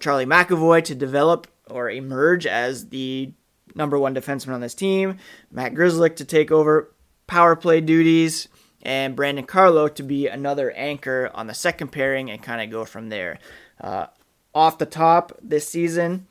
Charlie 0.00 0.26
McAvoy 0.26 0.84
to 0.84 0.94
develop 0.94 1.46
or 1.68 1.90
emerge 1.90 2.46
as 2.46 2.88
the 2.88 3.32
number 3.74 3.98
one 3.98 4.14
defenseman 4.14 4.54
on 4.54 4.60
this 4.60 4.74
team, 4.74 5.18
Matt 5.50 5.74
Grzelcyk 5.74 6.16
to 6.16 6.24
take 6.24 6.50
over 6.50 6.92
power 7.26 7.54
play 7.56 7.80
duties, 7.80 8.48
and 8.82 9.16
Brandon 9.16 9.44
Carlo 9.44 9.88
to 9.88 10.02
be 10.02 10.28
another 10.28 10.70
anchor 10.72 11.30
on 11.34 11.46
the 11.46 11.54
second 11.54 11.88
pairing 11.88 12.30
and 12.30 12.42
kind 12.42 12.62
of 12.62 12.70
go 12.70 12.84
from 12.84 13.08
there. 13.08 13.38
Uh, 13.80 14.06
off 14.54 14.78
the 14.78 14.86
top 14.86 15.32
this 15.42 15.68
season, 15.68 16.26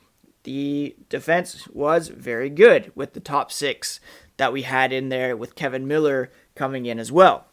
the 0.47 0.95
defense 1.09 1.67
was 1.73 2.07
very 2.07 2.49
good 2.49 2.93
with 2.95 3.11
the 3.11 3.19
top 3.19 3.51
six 3.51 3.99
that 4.37 4.53
we 4.53 4.61
had 4.61 4.93
in 4.93 5.09
there 5.09 5.35
with 5.35 5.55
Kevan 5.55 5.85
Miller 5.85 6.31
coming 6.55 6.85
in 6.85 6.99
as 6.99 7.11
well. 7.11 7.47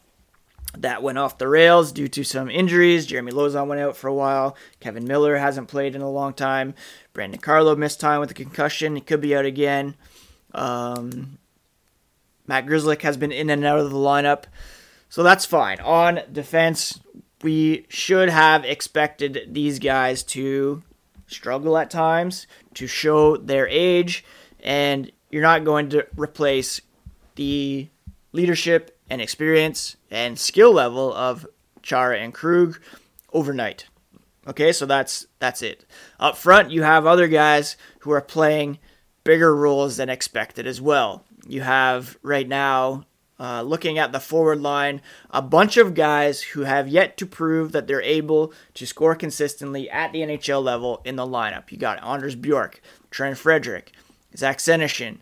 that 0.78 1.02
went 1.02 1.18
off 1.18 1.38
the 1.38 1.48
rails 1.48 1.90
due 1.90 2.06
to 2.06 2.22
some 2.22 2.48
injuries. 2.48 3.06
Jeremy 3.06 3.32
Lauzon 3.32 3.66
went 3.66 3.80
out 3.80 3.96
for 3.96 4.06
a 4.06 4.14
while. 4.14 4.56
Kevan 4.78 5.06
Miller 5.08 5.36
hasn't 5.36 5.66
played 5.66 5.96
in 5.96 6.02
a 6.02 6.10
long 6.10 6.32
time. 6.34 6.74
Brandon 7.12 7.40
Carlo 7.40 7.74
missed 7.74 7.98
time 7.98 8.20
with 8.20 8.30
a 8.30 8.34
concussion. 8.34 8.94
He 8.94 9.00
could 9.00 9.20
be 9.20 9.34
out 9.36 9.44
again. 9.44 9.96
Um, 10.52 11.38
Matt 12.46 12.66
Grzelcyk 12.66 13.02
has 13.02 13.16
been 13.16 13.32
in 13.32 13.50
and 13.50 13.64
out 13.64 13.80
of 13.80 13.90
the 13.90 13.96
lineup. 13.96 14.44
So 15.08 15.24
that's 15.24 15.44
fine. 15.44 15.80
On 15.80 16.20
defense, 16.30 17.00
we 17.42 17.86
should 17.88 18.28
have 18.28 18.64
expected 18.64 19.48
these 19.50 19.78
guys 19.80 20.22
to 20.24 20.82
struggle 21.26 21.76
at 21.76 21.90
times, 21.90 22.46
to 22.74 22.86
show 22.86 23.36
their 23.36 23.68
age, 23.68 24.24
and 24.60 25.10
you're 25.30 25.42
not 25.42 25.64
going 25.64 25.88
to 25.90 26.06
replace 26.16 26.80
the 27.34 27.88
leadership 28.32 28.98
and 29.10 29.20
experience 29.20 29.96
and 30.10 30.38
skill 30.38 30.72
level 30.72 31.12
of 31.12 31.46
Chara 31.82 32.18
and 32.18 32.32
Krug 32.32 32.80
overnight. 33.32 33.86
Okay, 34.46 34.72
so 34.72 34.86
that's 34.86 35.26
that's 35.38 35.62
it. 35.62 35.86
Up 36.20 36.36
front, 36.36 36.70
you 36.70 36.82
have 36.82 37.06
other 37.06 37.28
guys 37.28 37.76
who 38.00 38.10
are 38.10 38.20
playing 38.20 38.78
bigger 39.24 39.56
roles 39.56 39.96
than 39.96 40.08
expected 40.10 40.66
as 40.66 40.80
well. 40.80 41.24
You 41.46 41.62
have 41.62 42.18
right 42.22 42.46
now, 42.46 43.04
uh, 43.44 43.60
looking 43.60 43.98
at 43.98 44.10
the 44.10 44.20
forward 44.20 44.62
line, 44.62 45.02
a 45.30 45.42
bunch 45.42 45.76
of 45.76 45.92
guys 45.92 46.40
who 46.40 46.62
have 46.62 46.88
yet 46.88 47.18
to 47.18 47.26
prove 47.26 47.72
that 47.72 47.86
they're 47.86 48.00
able 48.00 48.54
to 48.72 48.86
score 48.86 49.14
consistently 49.14 49.90
at 49.90 50.12
the 50.12 50.20
NHL 50.20 50.62
level 50.62 51.02
in 51.04 51.16
the 51.16 51.26
lineup. 51.26 51.70
You 51.70 51.76
got 51.76 52.02
Anders 52.02 52.36
Bjork, 52.36 52.80
Trent 53.10 53.36
Frederic, 53.36 53.92
Zach 54.34 54.58
Senyshyn, 54.58 55.18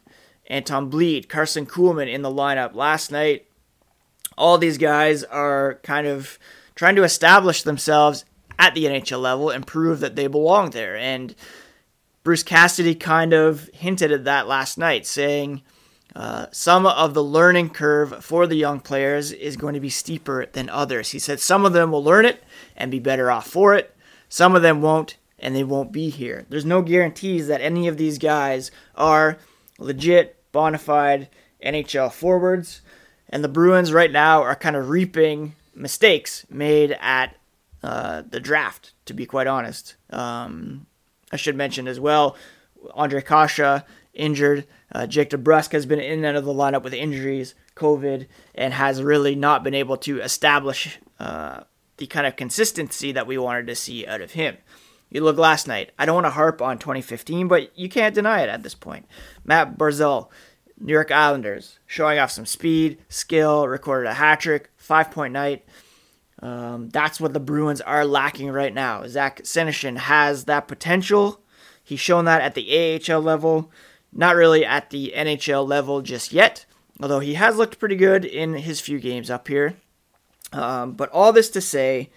Anton 0.47 0.88
Blidh, 0.88 1.26
Karson 1.26 1.67
Kuhlman 1.67 2.12
in 2.12 2.23
the 2.23 2.31
lineup 2.31 2.76
last 2.76 3.11
night. 3.11 3.49
All 4.38 4.57
these 4.57 4.79
guys 4.79 5.25
are 5.25 5.81
kind 5.83 6.07
of 6.07 6.38
trying 6.76 6.95
to 6.95 7.02
establish 7.02 7.64
themselves 7.64 8.25
at 8.57 8.76
the 8.76 8.85
NHL 8.85 9.21
level 9.21 9.50
and 9.50 9.67
prove 9.67 9.99
that 9.99 10.14
they 10.14 10.29
belong 10.29 10.71
there. 10.71 10.97
And 10.97 11.35
Bruce 12.23 12.45
Cassidy 12.45 12.95
kind 12.95 13.33
of 13.33 13.69
hinted 13.75 14.12
at 14.12 14.25
that 14.25 14.47
last 14.47 14.79
night, 14.79 15.07
saying 15.07 15.62
uh, 16.14 16.47
some 16.50 16.87
of 16.87 17.14
the 17.14 17.25
learning 17.25 17.71
curve 17.71 18.25
for 18.25 18.47
the 18.47 18.57
young 18.57 18.81
players 18.81 19.33
is 19.33 19.57
going 19.57 19.75
to 19.75 19.81
be 19.81 19.88
steeper 19.88 20.47
than 20.47 20.69
others. 20.69 21.11
He 21.11 21.19
said 21.19 21.40
some 21.40 21.64
of 21.64 21.73
them 21.73 21.90
will 21.90 22.04
learn 22.04 22.26
it 22.26 22.42
and 22.76 22.90
be 22.90 22.99
better 22.99 23.31
off 23.31 23.47
for 23.47 23.75
it, 23.75 23.97
some 24.28 24.54
of 24.54 24.62
them 24.62 24.83
won't, 24.83 25.16
and 25.38 25.54
they 25.54 25.64
won't 25.64 25.92
be 25.92 26.09
here. 26.09 26.47
There's 26.49 26.64
no 26.64 26.83
guarantees 26.83 27.49
that 27.49 27.61
any 27.61 27.88
of 27.88 27.97
these 27.97 28.19
guys 28.19 28.71
are 28.95 29.38
legit, 29.78 30.37
bona 30.52 30.78
fide 30.78 31.28
NHL 31.64 32.12
forwards. 32.12 32.81
And 33.28 33.42
the 33.42 33.49
Bruins 33.49 33.92
right 33.92 34.12
now 34.12 34.42
are 34.42 34.54
kind 34.54 34.76
of 34.76 34.90
reaping 34.90 35.54
mistakes 35.75 36.45
made 36.50 36.92
at 37.00 37.37
uh, 37.83 38.23
the 38.28 38.40
draft, 38.40 38.92
to 39.07 39.14
be 39.14 39.26
quite 39.26 39.47
honest. 39.47 39.97
Um, 40.11 40.87
I 41.33 41.37
should 41.37 41.57
mention 41.57 41.88
as 41.88 41.99
well, 41.99 42.37
Ondrej 42.97 43.26
Kase 43.26 43.85
injured. 44.14 44.66
Uh, 44.90 45.07
Jake 45.07 45.31
DeBrusk 45.31 45.73
has 45.73 45.87
been 45.87 46.00
in 46.00 46.19
and 46.19 46.26
out 46.26 46.37
of 46.37 46.45
the 46.45 46.52
lineup 46.52 46.83
with 46.83 46.95
injuries, 46.95 47.54
COVID, 47.76 48.26
and 48.54 48.75
has 48.75 49.02
really 49.02 49.35
not 49.35 49.64
been 49.64 49.75
able 49.75 49.97
to 49.99 50.21
establish 50.21 50.99
uh, 51.19 51.62
the 51.97 52.07
kind 52.07 52.26
of 52.26 52.37
consistency 52.37 53.12
that 53.12 53.26
we 53.26 53.38
wanted 53.38 53.66
to 53.66 53.75
see 53.75 54.07
out 54.07 54.21
of 54.21 54.33
him. 54.33 54.57
You 55.11 55.23
look 55.23 55.37
last 55.37 55.69
night. 55.69 55.92
I 55.99 56.07
don't 56.07 56.14
want 56.14 56.26
to 56.26 56.31
harp 56.31 56.62
on 56.62 56.78
2015, 56.78 57.47
but 57.47 57.76
you 57.78 57.88
can't 57.88 58.14
deny 58.14 58.40
it 58.40 58.49
at 58.49 58.62
this 58.62 58.75
point. 58.75 59.07
Mat 59.45 59.76
Barzal, 59.76 60.28
New 60.81 60.92
York 60.92 61.11
Islanders, 61.11 61.78
showing 61.87 62.19
off 62.19 62.31
some 62.31 62.47
speed, 62.47 62.99
skill, 63.09 63.69
recorded 63.69 64.09
a 64.09 64.14
hat 64.14 64.40
trick, 64.40 64.71
five 64.76 65.11
point 65.11 65.35
night. 65.35 65.66
Um, 66.40 66.88
that's 66.88 67.21
what 67.21 67.35
the 67.35 67.40
Bruins 67.40 67.81
are 67.83 68.04
lacking 68.04 68.50
right 68.50 68.75
now. 68.75 69.07
Zach 69.07 69.42
Senyshyn 69.42 69.97
has 69.97 70.47
that 70.47 70.66
potential. 70.66 71.40
He's 71.85 72.00
shown 72.00 72.25
that 72.25 72.40
at 72.40 72.54
the 72.54 73.00
AHL 73.09 73.21
level, 73.21 73.71
not 74.12 74.37
really 74.37 74.64
at 74.64 74.90
the 74.90 75.12
NHL 75.16 75.66
level 75.66 76.02
just 76.02 76.33
yet, 76.33 76.66
although 77.00 77.21
he 77.21 77.35
has 77.35 77.57
looked 77.57 77.78
pretty 77.78 77.97
good 77.97 78.25
in 78.25 78.54
his 78.54 78.81
few 78.81 78.99
games 79.00 79.31
up 79.31 79.49
here. 79.49 79.76
Um, 80.52 80.92
but 80.92 81.09
all 81.11 81.33
this 81.33 81.49
to 81.50 81.61
say, 81.61 82.11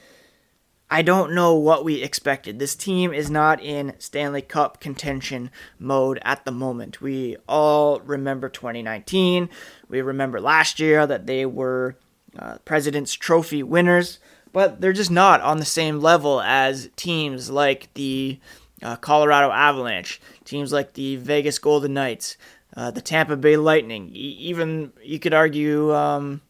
I 0.89 1.01
don't 1.01 1.33
know 1.33 1.55
what 1.55 1.83
we 1.83 2.03
expected. 2.03 2.59
This 2.59 2.75
team 2.75 3.11
is 3.13 3.31
not 3.31 3.61
in 3.61 3.95
Stanley 3.97 4.41
Cup 4.41 4.79
contention 4.79 5.49
mode 5.79 6.19
at 6.23 6.45
the 6.45 6.51
moment. 6.51 7.01
We 7.01 7.37
all 7.47 7.99
remember 8.01 8.49
2019. 8.49 9.49
We 9.89 10.01
remember 10.01 10.39
last 10.39 10.79
year 10.79 11.07
that 11.07 11.25
they 11.25 11.45
were 11.45 11.95
uh, 12.37 12.59
President's 12.65 13.13
Trophy 13.13 13.63
winners, 13.63 14.19
but 14.53 14.79
they're 14.79 14.93
just 14.93 15.11
not 15.11 15.41
on 15.41 15.57
the 15.57 15.65
same 15.65 15.99
level 15.99 16.39
as 16.41 16.89
teams 16.95 17.49
like 17.49 17.91
the 17.95 18.39
uh, 18.83 18.95
Colorado 18.97 19.51
Avalanche, 19.51 20.21
teams 20.45 20.71
like 20.71 20.93
the 20.93 21.17
Vegas 21.17 21.59
Golden 21.59 21.93
Knights, 21.93 22.37
uh, 22.75 22.91
the 22.91 23.01
Tampa 23.01 23.35
Bay 23.35 23.57
Lightning, 23.57 24.09
e- 24.09 24.37
even 24.39 24.93
you 25.03 25.19
could 25.19 25.33
argue 25.33 25.93
um, 25.93 26.41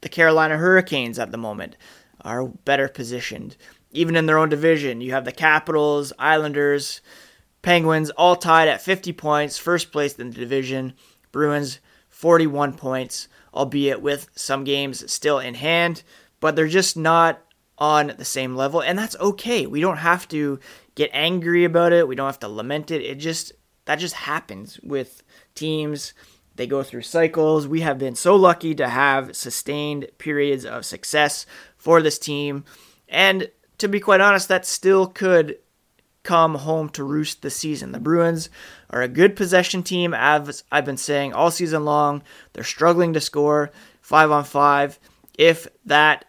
the 0.00 0.08
Carolina 0.08 0.56
Hurricanes 0.56 1.18
at 1.18 1.30
the 1.30 1.38
moment 1.38 1.76
are 2.22 2.46
better 2.46 2.88
positioned. 2.88 3.56
Even 3.90 4.16
in 4.16 4.26
their 4.26 4.38
own 4.38 4.48
division, 4.48 5.00
you 5.00 5.12
have 5.12 5.24
the 5.24 5.32
Capitals, 5.32 6.12
Islanders, 6.18 7.00
Penguins 7.60 8.10
all 8.10 8.34
tied 8.34 8.68
at 8.68 8.82
50 8.82 9.12
points, 9.12 9.58
first 9.58 9.92
place 9.92 10.18
in 10.18 10.30
the 10.30 10.36
division. 10.36 10.94
Bruins 11.30 11.78
41 12.08 12.74
points 12.74 13.28
albeit 13.54 14.00
with 14.00 14.28
some 14.34 14.64
games 14.64 15.10
still 15.12 15.38
in 15.38 15.54
hand, 15.54 16.02
but 16.40 16.56
they're 16.56 16.68
just 16.68 16.96
not 16.96 17.40
on 17.78 18.14
the 18.18 18.24
same 18.24 18.54
level, 18.54 18.80
and 18.80 18.98
that's 18.98 19.16
okay. 19.16 19.66
We 19.66 19.80
don't 19.80 19.98
have 19.98 20.28
to 20.28 20.60
get 20.94 21.10
angry 21.12 21.64
about 21.64 21.92
it. 21.92 22.08
We 22.08 22.14
don't 22.14 22.26
have 22.26 22.40
to 22.40 22.48
lament 22.48 22.90
it. 22.90 23.02
It 23.02 23.16
just 23.16 23.52
that 23.84 23.96
just 23.96 24.14
happens 24.14 24.78
with 24.82 25.22
teams. 25.54 26.14
They 26.54 26.66
go 26.66 26.82
through 26.82 27.02
cycles. 27.02 27.66
We 27.66 27.80
have 27.80 27.98
been 27.98 28.14
so 28.14 28.36
lucky 28.36 28.74
to 28.74 28.88
have 28.88 29.34
sustained 29.34 30.08
periods 30.18 30.64
of 30.64 30.84
success 30.84 31.46
for 31.76 32.02
this 32.02 32.18
team. 32.18 32.64
And 33.08 33.50
to 33.78 33.88
be 33.88 34.00
quite 34.00 34.20
honest, 34.20 34.48
that 34.48 34.66
still 34.66 35.06
could 35.06 35.56
come 36.22 36.56
home 36.56 36.88
to 36.90 37.02
roost 37.02 37.42
this 37.42 37.56
season. 37.56 37.92
The 37.92 37.98
Bruins 37.98 38.48
are 38.90 39.02
a 39.02 39.08
good 39.08 39.34
possession 39.34 39.82
team, 39.82 40.14
as 40.14 40.62
I've 40.70 40.84
been 40.84 40.96
saying 40.96 41.32
all 41.32 41.50
season 41.50 41.84
long. 41.84 42.22
They're 42.52 42.64
struggling 42.64 43.12
to 43.14 43.20
score 43.20 43.72
five 44.00 44.30
on 44.30 44.44
five. 44.44 45.00
If 45.36 45.66
that, 45.86 46.26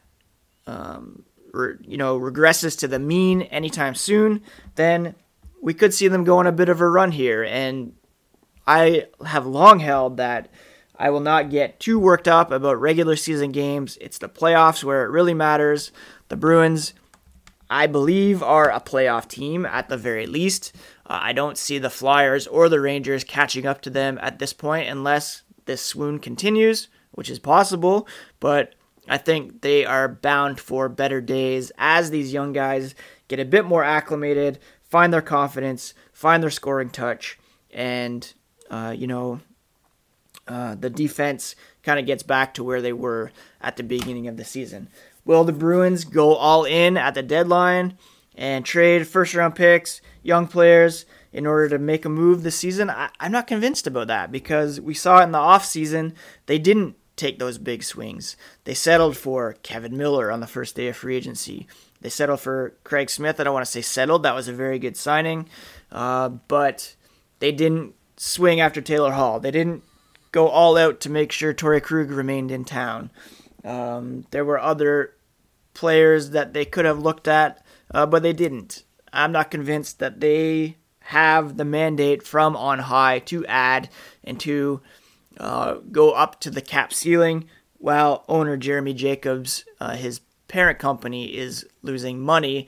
um, 0.65 1.23
re- 1.53 1.75
you 1.81 1.97
know, 1.97 2.19
regresses 2.19 2.77
to 2.79 2.87
the 2.87 2.99
mean 2.99 3.43
anytime 3.43 3.95
soon, 3.95 4.41
then 4.75 5.15
we 5.61 5.73
could 5.73 5.93
see 5.93 6.07
them 6.07 6.23
go 6.23 6.37
on 6.39 6.47
a 6.47 6.51
bit 6.51 6.69
of 6.69 6.81
a 6.81 6.89
run 6.89 7.11
here. 7.11 7.43
And 7.43 7.93
I 8.67 9.05
have 9.25 9.45
long 9.45 9.79
held 9.79 10.17
that 10.17 10.49
I 10.97 11.09
will 11.09 11.21
not 11.21 11.49
get 11.49 11.79
too 11.79 11.99
worked 11.99 12.27
up 12.27 12.51
about 12.51 12.79
regular 12.79 13.15
season 13.15 13.51
games. 13.51 13.97
It's 14.01 14.17
the 14.17 14.29
playoffs 14.29 14.83
where 14.83 15.05
it 15.05 15.09
really 15.09 15.33
matters. 15.33 15.91
The 16.27 16.35
Bruins 16.35 16.93
I 17.73 17.87
believe, 17.87 18.43
are 18.43 18.69
a 18.69 18.79
playoff 18.79 19.27
team 19.27 19.65
at 19.65 19.89
the 19.89 19.97
very 19.97 20.27
least. 20.27 20.75
Uh, 21.07 21.17
I 21.21 21.33
don't 21.33 21.57
see 21.57 21.79
the 21.79 21.89
Flyers 21.89 22.45
or 22.45 22.69
the 22.69 22.79
Rangers 22.79 23.23
catching 23.23 23.65
up 23.65 23.81
to 23.81 23.89
them 23.89 24.19
at 24.21 24.37
this 24.37 24.53
point 24.53 24.89
unless 24.89 25.41
this 25.65 25.81
swoon 25.81 26.19
continues, 26.19 26.89
which 27.13 27.31
is 27.31 27.39
possible, 27.39 28.07
but 28.39 28.75
I 29.07 29.17
think 29.17 29.61
they 29.61 29.85
are 29.85 30.07
bound 30.07 30.59
for 30.59 30.87
better 30.87 31.21
days 31.21 31.71
as 31.77 32.09
these 32.09 32.31
young 32.31 32.53
guys 32.53 32.95
get 33.27 33.39
a 33.39 33.45
bit 33.45 33.65
more 33.65 33.83
acclimated, 33.83 34.59
find 34.81 35.13
their 35.13 35.21
confidence, 35.21 35.93
find 36.13 36.41
their 36.41 36.49
scoring 36.49 36.89
touch, 36.89 37.37
and, 37.73 38.33
uh, 38.69 38.93
you 38.95 39.07
know, 39.07 39.41
uh, 40.47 40.75
the 40.75 40.89
defense 40.89 41.55
kind 41.83 41.99
of 41.99 42.05
gets 42.05 42.23
back 42.23 42.53
to 42.53 42.63
where 42.63 42.81
they 42.81 42.93
were 42.93 43.31
at 43.61 43.77
the 43.77 43.83
beginning 43.83 44.27
of 44.27 44.37
the 44.37 44.45
season. 44.45 44.89
Will 45.25 45.43
the 45.43 45.53
Bruins 45.53 46.03
go 46.05 46.35
all 46.35 46.65
in 46.65 46.97
at 46.97 47.13
the 47.13 47.23
deadline 47.23 47.97
and 48.35 48.65
trade 48.65 49.07
first 49.07 49.33
round 49.33 49.55
picks, 49.55 50.01
young 50.21 50.47
players, 50.47 51.05
in 51.31 51.47
order 51.47 51.69
to 51.69 51.79
make 51.79 52.05
a 52.05 52.09
move 52.09 52.43
this 52.43 52.57
season? 52.57 52.89
I, 52.89 53.09
am 53.19 53.31
not 53.31 53.47
convinced 53.47 53.87
about 53.87 54.07
that 54.07 54.31
because 54.31 54.81
we 54.81 54.93
saw 54.93 55.23
in 55.23 55.31
the 55.31 55.37
offseason 55.37 56.13
they 56.45 56.59
didn't 56.59 56.95
take 57.15 57.39
those 57.39 57.57
big 57.57 57.83
swings. 57.83 58.35
They 58.63 58.73
settled 58.73 59.17
for 59.17 59.53
Kevan 59.63 59.97
Miller 59.97 60.31
on 60.31 60.39
the 60.39 60.47
first 60.47 60.75
day 60.75 60.87
of 60.87 60.97
free 60.97 61.15
agency. 61.15 61.67
They 62.01 62.09
settled 62.09 62.41
for 62.41 62.73
Craig 62.83 63.09
Smith. 63.09 63.39
I 63.39 63.43
don't 63.43 63.53
want 63.53 63.65
to 63.65 63.71
say 63.71 63.81
settled. 63.81 64.23
That 64.23 64.35
was 64.35 64.47
a 64.47 64.53
very 64.53 64.79
good 64.79 64.97
signing. 64.97 65.47
Uh, 65.91 66.29
but 66.29 66.95
they 67.39 67.51
didn't 67.51 67.95
swing 68.17 68.59
after 68.59 68.81
Taylor 68.81 69.11
Hall. 69.11 69.39
They 69.39 69.51
didn't 69.51 69.83
go 70.31 70.47
all 70.47 70.77
out 70.77 70.99
to 71.01 71.09
make 71.09 71.31
sure 71.31 71.53
Torey 71.53 71.81
Krug 71.81 72.11
remained 72.11 72.51
in 72.51 72.65
town. 72.65 73.11
Um, 73.63 74.25
there 74.31 74.43
were 74.43 74.59
other 74.59 75.13
players 75.73 76.31
that 76.31 76.53
they 76.53 76.65
could 76.65 76.85
have 76.85 76.99
looked 76.99 77.27
at, 77.27 77.63
uh, 77.91 78.05
but 78.05 78.23
they 78.23 78.33
didn't. 78.33 78.83
I'm 79.13 79.31
not 79.31 79.51
convinced 79.51 79.99
that 79.99 80.19
they 80.19 80.77
have 81.07 81.57
the 81.57 81.65
mandate 81.65 82.23
from 82.23 82.55
on 82.55 82.79
high 82.79 83.19
to 83.19 83.45
add 83.45 83.89
and 84.23 84.39
to 84.41 84.81
uh, 85.37 85.75
go 85.91 86.11
up 86.11 86.39
to 86.41 86.49
the 86.49 86.61
cap 86.61 86.93
ceiling 86.93 87.45
while 87.77 88.23
owner 88.29 88.55
Jeremy 88.55 88.93
Jacobs, 88.93 89.65
uh, 89.79 89.95
his 89.95 90.21
parent 90.47 90.79
company, 90.79 91.35
is 91.35 91.65
losing 91.81 92.19
money 92.21 92.67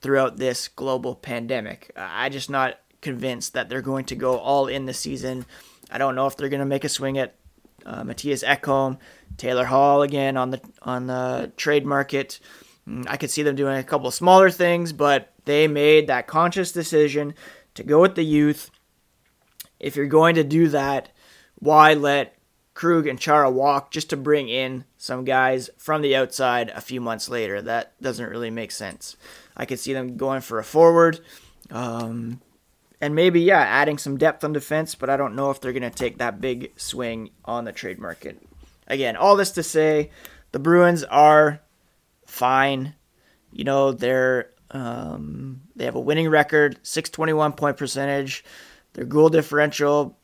throughout 0.00 0.38
this 0.38 0.68
global 0.68 1.14
pandemic. 1.14 1.90
I 1.96 2.28
just 2.28 2.48
not 2.48 2.78
convinced 3.00 3.52
that 3.52 3.68
they're 3.68 3.82
going 3.82 4.06
to 4.06 4.14
go 4.16 4.38
all 4.38 4.66
in 4.66 4.86
the 4.86 4.94
season. 4.94 5.44
I 5.90 5.98
don't 5.98 6.14
know 6.14 6.26
if 6.26 6.36
they're 6.36 6.48
going 6.48 6.60
to 6.60 6.66
make 6.66 6.84
a 6.84 6.88
swing 6.88 7.18
at 7.18 7.34
uh, 7.84 8.02
Mattias 8.02 8.44
Ekholm, 8.44 8.98
Taylor 9.36 9.66
Hall 9.66 10.02
again 10.02 10.36
on 10.36 10.50
the 10.50 10.60
on 10.82 11.06
the 11.06 11.52
trade 11.56 11.84
market. 11.84 12.40
Mm, 12.88 13.06
I 13.08 13.16
could 13.16 13.30
see 13.30 13.42
them 13.42 13.56
doing 13.56 13.76
a 13.76 13.84
couple 13.84 14.10
smaller 14.10 14.50
things, 14.50 14.92
but 14.92 15.32
they 15.44 15.68
made 15.68 16.06
that 16.06 16.26
conscious 16.26 16.72
decision 16.72 17.34
to 17.74 17.82
go 17.82 18.00
with 18.00 18.14
the 18.14 18.24
youth. 18.24 18.70
If 19.78 19.96
you're 19.96 20.06
going 20.06 20.36
to 20.36 20.44
do 20.44 20.68
that, 20.68 21.10
why 21.64 21.94
let 21.94 22.36
Krug 22.74 23.06
and 23.06 23.18
Chara 23.18 23.50
walk 23.50 23.90
just 23.90 24.10
to 24.10 24.18
bring 24.18 24.50
in 24.50 24.84
some 24.98 25.24
guys 25.24 25.70
from 25.78 26.02
the 26.02 26.14
outside 26.14 26.68
a 26.70 26.82
few 26.82 27.00
months 27.00 27.30
later? 27.30 27.62
That 27.62 27.98
doesn't 28.02 28.28
really 28.28 28.50
make 28.50 28.70
sense. 28.70 29.16
I 29.56 29.64
could 29.64 29.78
see 29.80 29.94
them 29.94 30.18
going 30.18 30.42
for 30.42 30.58
a 30.58 30.64
forward. 30.64 31.20
Um, 31.70 32.42
and 33.00 33.14
maybe, 33.14 33.40
yeah, 33.40 33.60
adding 33.60 33.96
some 33.96 34.18
depth 34.18 34.44
on 34.44 34.52
defense, 34.52 34.94
but 34.94 35.08
I 35.08 35.16
don't 35.16 35.34
know 35.34 35.50
if 35.50 35.58
they're 35.58 35.72
going 35.72 35.82
to 35.82 35.90
take 35.90 36.18
that 36.18 36.38
big 36.38 36.72
swing 36.76 37.30
on 37.46 37.64
the 37.64 37.72
trade 37.72 37.98
market. 37.98 38.42
Again, 38.86 39.16
all 39.16 39.34
this 39.34 39.52
to 39.52 39.62
say, 39.62 40.10
the 40.52 40.58
Bruins 40.58 41.02
are 41.04 41.62
fine. 42.26 42.94
You 43.52 43.64
know, 43.64 43.90
they're 43.92 44.50
um, 44.70 45.62
they 45.74 45.86
have 45.86 45.94
a 45.94 46.00
winning 46.00 46.28
record, 46.28 46.78
621 46.82 47.52
point 47.52 47.78
percentage. 47.78 48.44
Their 48.92 49.06
goal 49.06 49.30
differential 49.30 50.18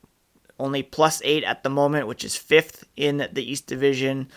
only 0.60 0.82
plus 0.82 1.20
eight 1.24 1.42
at 1.44 1.62
the 1.62 1.70
moment, 1.70 2.06
which 2.06 2.24
is 2.24 2.36
fifth 2.36 2.84
in 2.96 3.28
the 3.32 3.50
East 3.50 3.66
Division. 3.66 4.28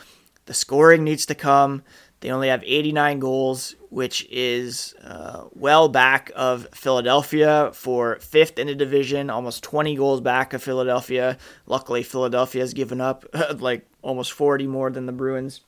The 0.46 0.54
scoring 0.54 1.04
needs 1.04 1.26
to 1.28 1.36
come. 1.36 1.84
They 2.22 2.32
only 2.32 2.48
have 2.48 2.64
89 2.66 3.20
goals, 3.20 3.76
which 3.90 4.26
is 4.32 4.96
uh, 5.04 5.44
well 5.52 5.90
back 5.90 6.32
of 6.36 6.68
Philadelphia 6.74 7.72
for 7.74 8.18
fifth 8.20 8.58
in 8.58 8.68
the 8.68 8.76
division, 8.76 9.30
almost 9.30 9.62
20 9.64 9.96
goals 9.96 10.22
back 10.22 10.54
of 10.54 10.64
Philadelphia. 10.64 11.38
Luckily, 11.66 12.02
Philadelphia 12.02 12.62
has 12.62 12.74
given 12.74 13.02
up 13.02 13.26
like 13.60 13.86
almost 14.02 14.32
40 14.32 14.68
more 14.68 14.90
than 14.90 15.06
the 15.06 15.12
Bruins. 15.12 15.62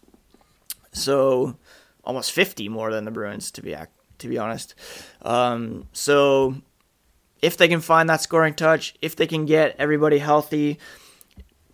So, 0.94 1.58
almost 2.06 2.32
50 2.32 2.70
more 2.70 2.90
than 2.90 3.04
the 3.04 3.12
Bruins, 3.12 3.52
to 3.52 3.62
be 3.62 3.76
to 4.20 4.28
be 4.30 4.38
honest. 4.38 4.76
Um, 5.24 5.90
so, 5.92 6.56
if 7.46 7.58
they 7.58 7.68
can 7.68 7.80
find 7.80 8.10
that 8.10 8.22
scoring 8.22 8.56
touch, 8.56 8.96
if 9.04 9.16
they 9.16 9.28
can 9.28 9.46
get 9.46 9.76
everybody 9.78 10.18
healthy, 10.18 10.80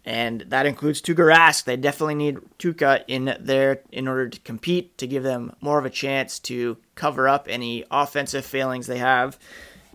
and 0.03 0.41
that 0.49 0.65
includes 0.65 1.01
Tuukka 1.01 1.33
Rask. 1.33 1.63
They 1.63 1.77
definitely 1.77 2.15
need 2.15 2.39
Tuukka 2.59 3.05
in 3.07 3.37
there 3.39 3.81
in 3.89 4.05
order 4.05 4.27
to 4.27 4.39
compete, 4.41 4.97
to 4.97 5.07
give 5.07 5.23
them 5.23 5.55
more 5.61 5.79
of 5.79 5.85
a 5.85 5.89
chance 5.89 6.39
to 6.39 6.75
cover 6.95 7.29
up 7.29 7.47
any 7.49 7.85
offensive 7.89 8.45
failings 8.45 8.85
they 8.85 8.97
have. 8.97 9.39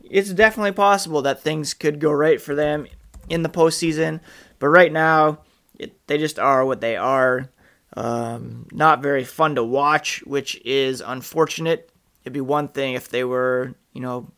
It's 0.02 0.32
definitely 0.32 0.72
possible 0.72 1.20
that 1.22 1.42
things 1.42 1.74
could 1.74 2.00
go 2.00 2.10
right 2.10 2.40
for 2.40 2.54
them 2.54 2.86
in 3.28 3.42
the 3.42 3.50
postseason, 3.50 4.20
but 4.58 4.68
right 4.68 4.92
now, 4.92 5.40
it, 5.78 6.06
they 6.06 6.16
just 6.16 6.38
are 6.38 6.64
what 6.64 6.80
they 6.80 6.96
are. 6.96 7.50
Um, 7.98 8.66
not 8.72 9.02
very 9.02 9.24
fun 9.24 9.56
to 9.56 9.64
watch, 9.64 10.22
which 10.24 10.58
is 10.64 11.02
unfortunate. 11.04 11.90
It'd 12.22 12.32
be 12.32 12.40
one 12.40 12.68
thing 12.68 12.94
if 12.94 13.10
they 13.10 13.24
were, 13.24 13.74
you 13.92 14.00
know, 14.00 14.30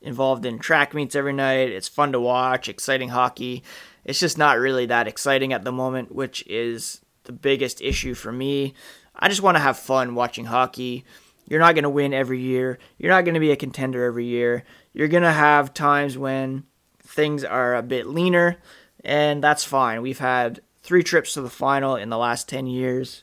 involved 0.00 0.46
in 0.46 0.58
track 0.58 0.94
meets 0.94 1.16
every 1.16 1.32
night. 1.32 1.70
It's 1.70 1.88
fun 1.88 2.12
to 2.12 2.20
watch, 2.20 2.68
exciting 2.68 3.10
hockey 3.10 3.62
it's 4.08 4.18
just 4.18 4.38
not 4.38 4.58
really 4.58 4.86
that 4.86 5.06
exciting 5.06 5.52
at 5.52 5.64
the 5.64 5.70
moment, 5.70 6.14
which 6.14 6.42
is 6.46 7.02
the 7.24 7.32
biggest 7.32 7.82
issue 7.82 8.14
for 8.14 8.32
me. 8.32 8.72
I 9.14 9.28
just 9.28 9.42
want 9.42 9.56
to 9.56 9.62
have 9.62 9.78
fun 9.78 10.14
watching 10.14 10.46
hockey. 10.46 11.04
You're 11.46 11.60
not 11.60 11.74
going 11.74 11.84
to 11.84 11.90
win 11.90 12.14
every 12.14 12.40
year. 12.40 12.78
You're 12.96 13.12
not 13.12 13.26
going 13.26 13.34
to 13.34 13.40
be 13.40 13.50
a 13.50 13.56
contender 13.56 14.04
every 14.04 14.24
year. 14.24 14.64
You're 14.94 15.08
going 15.08 15.24
to 15.24 15.32
have 15.32 15.74
times 15.74 16.16
when 16.16 16.64
things 17.00 17.44
are 17.44 17.76
a 17.76 17.82
bit 17.82 18.06
leaner, 18.06 18.56
and 19.04 19.44
that's 19.44 19.64
fine. 19.64 20.00
We've 20.00 20.18
had 20.18 20.62
three 20.82 21.02
trips 21.02 21.34
to 21.34 21.42
the 21.42 21.50
final 21.50 21.94
in 21.94 22.08
the 22.08 22.16
last 22.16 22.48
10 22.48 22.66
years 22.66 23.22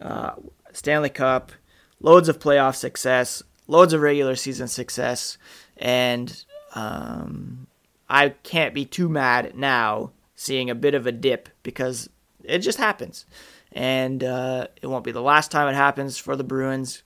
uh, 0.00 0.32
Stanley 0.72 1.10
Cup, 1.10 1.52
loads 2.00 2.30
of 2.30 2.38
playoff 2.38 2.76
success, 2.76 3.42
loads 3.66 3.92
of 3.92 4.00
regular 4.00 4.36
season 4.36 4.68
success, 4.68 5.38
and 5.76 6.44
um, 6.74 7.66
I 8.08 8.30
can't 8.30 8.74
be 8.74 8.84
too 8.84 9.08
mad 9.08 9.56
now 9.56 10.12
seeing 10.34 10.70
a 10.70 10.74
bit 10.74 10.94
of 10.94 11.06
a 11.06 11.12
dip 11.12 11.48
because 11.62 12.08
it 12.44 12.58
just 12.58 12.78
happens. 12.78 13.26
And 13.72 14.22
uh, 14.22 14.66
it 14.82 14.86
won't 14.86 15.04
be 15.04 15.12
the 15.12 15.22
last 15.22 15.50
time 15.50 15.68
it 15.68 15.76
happens 15.76 16.18
for 16.18 16.36
the 16.36 16.44
Bruins. 16.44 17.02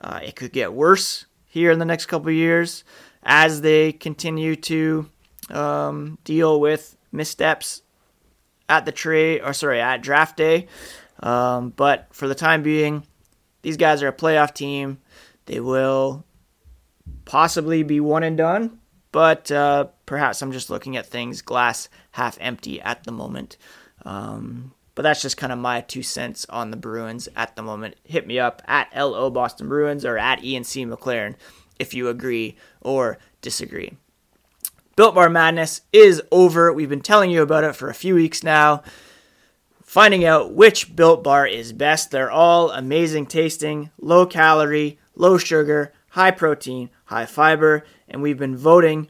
Uh, 0.00 0.20
it 0.22 0.34
could 0.34 0.52
get 0.52 0.72
worse 0.72 1.26
here 1.46 1.70
in 1.70 1.78
the 1.78 1.84
next 1.84 2.06
couple 2.06 2.30
years 2.30 2.84
as 3.22 3.60
they 3.60 3.92
continue 3.92 4.56
to 4.56 5.08
um, 5.50 6.18
deal 6.24 6.60
with 6.60 6.96
missteps 7.12 7.82
at 8.68 8.86
the 8.86 8.92
trade 8.92 9.42
or 9.44 9.52
sorry 9.52 9.80
at 9.80 10.02
draft 10.02 10.36
day. 10.36 10.66
Um, 11.22 11.70
but 11.70 12.08
for 12.12 12.28
the 12.28 12.34
time 12.34 12.62
being, 12.62 13.04
these 13.62 13.76
guys 13.76 14.02
are 14.02 14.08
a 14.08 14.12
playoff 14.12 14.54
team. 14.54 14.98
They 15.46 15.60
will 15.60 16.24
possibly 17.24 17.82
be 17.82 18.00
one 18.00 18.22
and 18.22 18.36
done, 18.36 18.78
but 19.12 19.50
uh, 19.50 19.86
perhaps 20.06 20.42
I'm 20.42 20.52
just 20.52 20.70
looking 20.70 20.96
at 20.96 21.06
things 21.06 21.42
glass 21.42 21.88
half 22.12 22.38
empty 22.40 22.80
at 22.80 23.04
the 23.04 23.12
moment. 23.12 23.56
Um, 24.04 24.72
but 24.94 25.02
that's 25.02 25.22
just 25.22 25.36
kind 25.36 25.52
of 25.52 25.58
my 25.58 25.80
two 25.80 26.02
cents 26.02 26.46
on 26.50 26.70
the 26.70 26.76
Bruins 26.76 27.28
at 27.36 27.56
the 27.56 27.62
moment. 27.62 27.96
Hit 28.04 28.26
me 28.26 28.38
up 28.38 28.62
at 28.66 28.94
LO 28.94 29.30
Boston 29.30 29.68
Bruins 29.68 30.04
or 30.04 30.18
at 30.18 30.44
Ian 30.44 30.64
C. 30.64 30.84
McLaren 30.84 31.36
if 31.78 31.94
you 31.94 32.08
agree 32.08 32.56
or 32.82 33.18
disagree. 33.40 33.96
Built 34.96 35.14
Bar 35.14 35.30
Madness 35.30 35.80
is 35.92 36.22
over. 36.30 36.72
We've 36.72 36.90
been 36.90 37.00
telling 37.00 37.30
you 37.30 37.40
about 37.40 37.64
it 37.64 37.74
for 37.74 37.88
a 37.88 37.94
few 37.94 38.14
weeks 38.14 38.44
now. 38.44 38.82
Finding 39.82 40.24
out 40.24 40.52
which 40.52 40.94
Built 40.94 41.24
Bar 41.24 41.46
is 41.46 41.72
best. 41.72 42.10
They're 42.10 42.30
all 42.30 42.70
amazing 42.70 43.26
tasting, 43.26 43.90
low 43.98 44.26
calorie, 44.26 44.99
low 45.14 45.38
sugar, 45.38 45.92
high 46.10 46.30
protein, 46.30 46.90
high 47.06 47.26
fiber, 47.26 47.84
and 48.08 48.22
we've 48.22 48.38
been 48.38 48.56
voting 48.56 49.08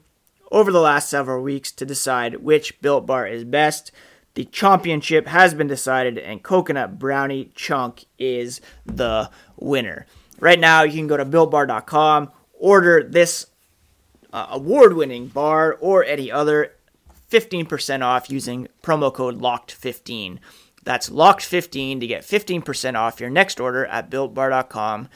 over 0.51 0.73
the 0.73 0.81
last 0.81 1.09
several 1.09 1.43
weeks 1.43 1.71
to 1.73 1.87
decide 1.87 2.43
which 2.43 2.81
Built 2.81 3.07
Bar 3.07 3.27
is 3.27 3.45
best. 3.45 3.93
The 4.35 4.45
championship 4.45 5.27
has 5.27 5.55
been 5.55 5.67
decided, 5.67 6.19
and 6.19 6.43
Coconut 6.43 6.99
Brownie 6.99 7.51
Chunk 7.55 8.05
is 8.19 8.61
the 8.87 9.31
winner. 9.57 10.07
Right 10.39 10.59
now, 10.59 10.83
you 10.83 10.93
can 10.93 11.07
go 11.07 11.17
to 11.17 11.25
BuiltBar.com, 11.25 12.31
order 12.55 13.03
this 13.03 13.47
uh, 14.33 14.47
award 14.51 14.95
winning 14.95 15.27
bar 15.27 15.77
or 15.81 16.05
any 16.05 16.31
other 16.31 16.73
15% 17.31 18.03
off 18.03 18.31
using 18.31 18.69
promo 18.83 19.13
code 19.13 19.41
LOCKED15. 19.41 20.39
That's 20.83 21.11
LOCKED15 21.11 22.01
to 22.01 22.07
get 22.07 22.23
15% 22.23 22.95
off 22.95 23.21
your 23.21 23.31
next 23.31 23.61
order 23.61 23.87
at 23.87 24.11
BuiltBar.com. 24.11 25.09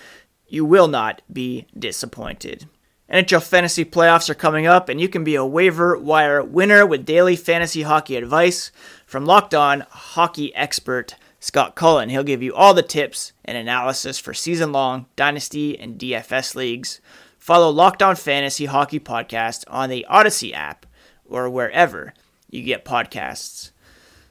You 0.46 0.64
will 0.64 0.88
not 0.88 1.22
be 1.32 1.66
disappointed. 1.78 2.68
NHL 3.10 3.42
fantasy 3.42 3.84
playoffs 3.84 4.30
are 4.30 4.34
coming 4.34 4.66
up, 4.66 4.88
and 4.88 5.00
you 5.00 5.08
can 5.08 5.24
be 5.24 5.34
a 5.34 5.44
waiver 5.44 5.98
wire 5.98 6.42
winner 6.42 6.86
with 6.86 7.04
daily 7.04 7.36
fantasy 7.36 7.82
hockey 7.82 8.16
advice 8.16 8.72
from 9.06 9.26
locked 9.26 9.54
on 9.54 9.80
hockey 9.90 10.54
expert 10.54 11.16
Scott 11.38 11.74
Cullen. 11.74 12.08
He'll 12.08 12.22
give 12.24 12.42
you 12.42 12.54
all 12.54 12.72
the 12.72 12.82
tips 12.82 13.32
and 13.44 13.58
analysis 13.58 14.18
for 14.18 14.32
season 14.32 14.72
long 14.72 15.06
dynasty 15.16 15.78
and 15.78 15.98
DFS 15.98 16.54
leagues. 16.54 17.02
Follow 17.38 17.68
Locked 17.68 18.02
On 18.02 18.16
Fantasy 18.16 18.64
Hockey 18.64 18.98
Podcast 18.98 19.64
on 19.68 19.90
the 19.90 20.06
Odyssey 20.06 20.54
app 20.54 20.86
or 21.26 21.50
wherever 21.50 22.14
you 22.48 22.62
get 22.62 22.86
podcasts. 22.86 23.72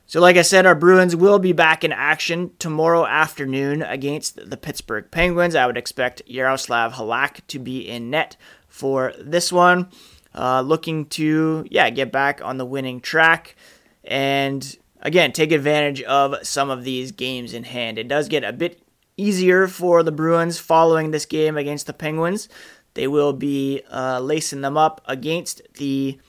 So, 0.06 0.20
like 0.20 0.36
I 0.36 0.42
said, 0.42 0.66
our 0.66 0.76
Bruins 0.76 1.16
will 1.16 1.39
be 1.39 1.54
back 1.54 1.84
in 1.84 1.92
action 1.92 2.52
tomorrow 2.60 3.06
afternoon 3.06 3.82
against 3.82 4.50
the 4.50 4.58
Pittsburgh 4.58 5.10
Penguins. 5.10 5.56
I 5.56 5.66
would 5.66 5.78
expect 5.78 6.28
Jaroslav 6.28 6.94
Halak 6.94 7.39
to 7.48 7.60
be 7.60 7.88
in 7.88 8.10
net 8.10 8.36
for 8.68 9.13
this 9.18 9.52
one. 9.52 9.89
Uh, 10.36 10.62
looking 10.62 11.06
to, 11.06 11.66
yeah, 11.70 11.89
get 11.89 12.12
back 12.12 12.42
on 12.44 12.58
the 12.58 12.66
winning 12.66 13.00
track 13.00 13.56
and 14.04 14.78
again, 15.04 15.32
take 15.32 15.52
advantage 15.52 16.02
of 16.04 16.36
some 16.46 16.70
of 16.70 16.84
these 16.84 17.12
games 17.12 17.54
in 17.54 17.63
hand. 17.63 18.00
It 18.00 18.08
does 18.08 18.28
get 18.28 18.44
a 18.44 18.52
bit 18.52 18.82
easier 19.16 19.68
for 19.68 20.02
the 20.02 20.12
Bruins 20.12 20.58
following 20.58 21.12
this 21.12 21.26
game 21.26 21.58
against 21.58 21.86
the 21.86 21.94
Penguins. 21.94 22.50
They 22.96 23.08
will 23.08 23.34
be 23.34 23.82
uh, 23.92 24.20
lacing 24.20 24.62
them 24.62 24.78
up 24.78 25.02
against 25.06 25.62
the 25.76 26.20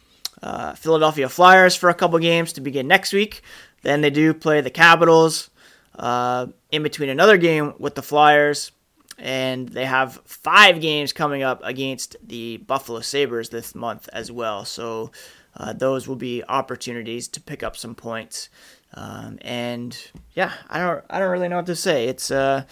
uh, 0.45 0.75
Philadelphia 0.75 1.29
Flyers 1.29 1.75
for 1.75 1.89
a 1.89 1.95
couple 1.95 2.19
games 2.21 2.53
to 2.53 2.61
begin 2.61 2.87
next 2.87 3.13
week. 3.13 3.43
Then 3.83 4.01
they 4.03 4.11
do 4.11 4.35
play 4.35 4.61
the 4.61 4.71
Capitals 4.71 5.51
uh, 5.99 6.47
in 6.71 6.83
between 6.83 7.09
another 7.09 7.39
game 7.39 7.75
with 7.79 7.95
the 7.95 8.03
Flyers 8.03 8.71
and 9.19 9.69
they 9.69 9.87
have 9.87 10.21
five 10.25 10.81
games 10.81 11.13
coming 11.13 11.43
up 11.43 11.61
against 11.65 12.17
the 12.23 12.59
Buffalo 12.59 13.01
Sabres 13.01 13.49
this 13.49 13.75
month 13.75 14.09
as 14.13 14.31
well. 14.33 14.65
So 14.65 15.13
uh, 15.57 15.73
those 15.73 16.09
will 16.09 16.17
be 16.17 16.43
opportunities 16.49 17.29
to 17.29 17.41
pick 17.41 17.63
up 17.63 17.77
some 17.77 17.95
points 17.95 18.49
Um, 18.97 19.39
and 19.43 19.97
yeah, 20.35 20.53
I 20.71 20.79
don't 20.79 21.05
I 21.11 21.19
don't 21.19 21.31
really 21.31 21.49
know 21.49 21.57
what 21.57 21.67
to 21.67 21.77
say. 21.77 22.07
It's 22.09 22.31
uh, 22.31 22.65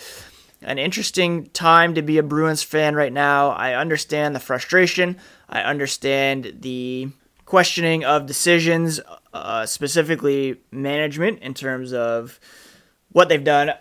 an 0.62 0.78
interesting 0.78 1.50
time 1.50 1.94
to 1.94 2.02
be 2.02 2.18
a 2.18 2.22
Bruins 2.22 2.62
fan 2.62 2.94
right 2.94 3.12
now. 3.12 3.50
I 3.50 3.74
understand 3.74 4.34
the 4.34 4.40
frustration. 4.40 5.16
I 5.48 5.62
understand 5.62 6.58
the 6.60 7.08
questioning 7.44 8.04
of 8.04 8.26
decisions, 8.26 9.00
uh, 9.32 9.66
specifically 9.66 10.60
management 10.70 11.40
in 11.40 11.54
terms 11.54 11.92
of 11.92 12.40
what 13.10 13.28
they've 13.28 13.44
done 13.44 13.72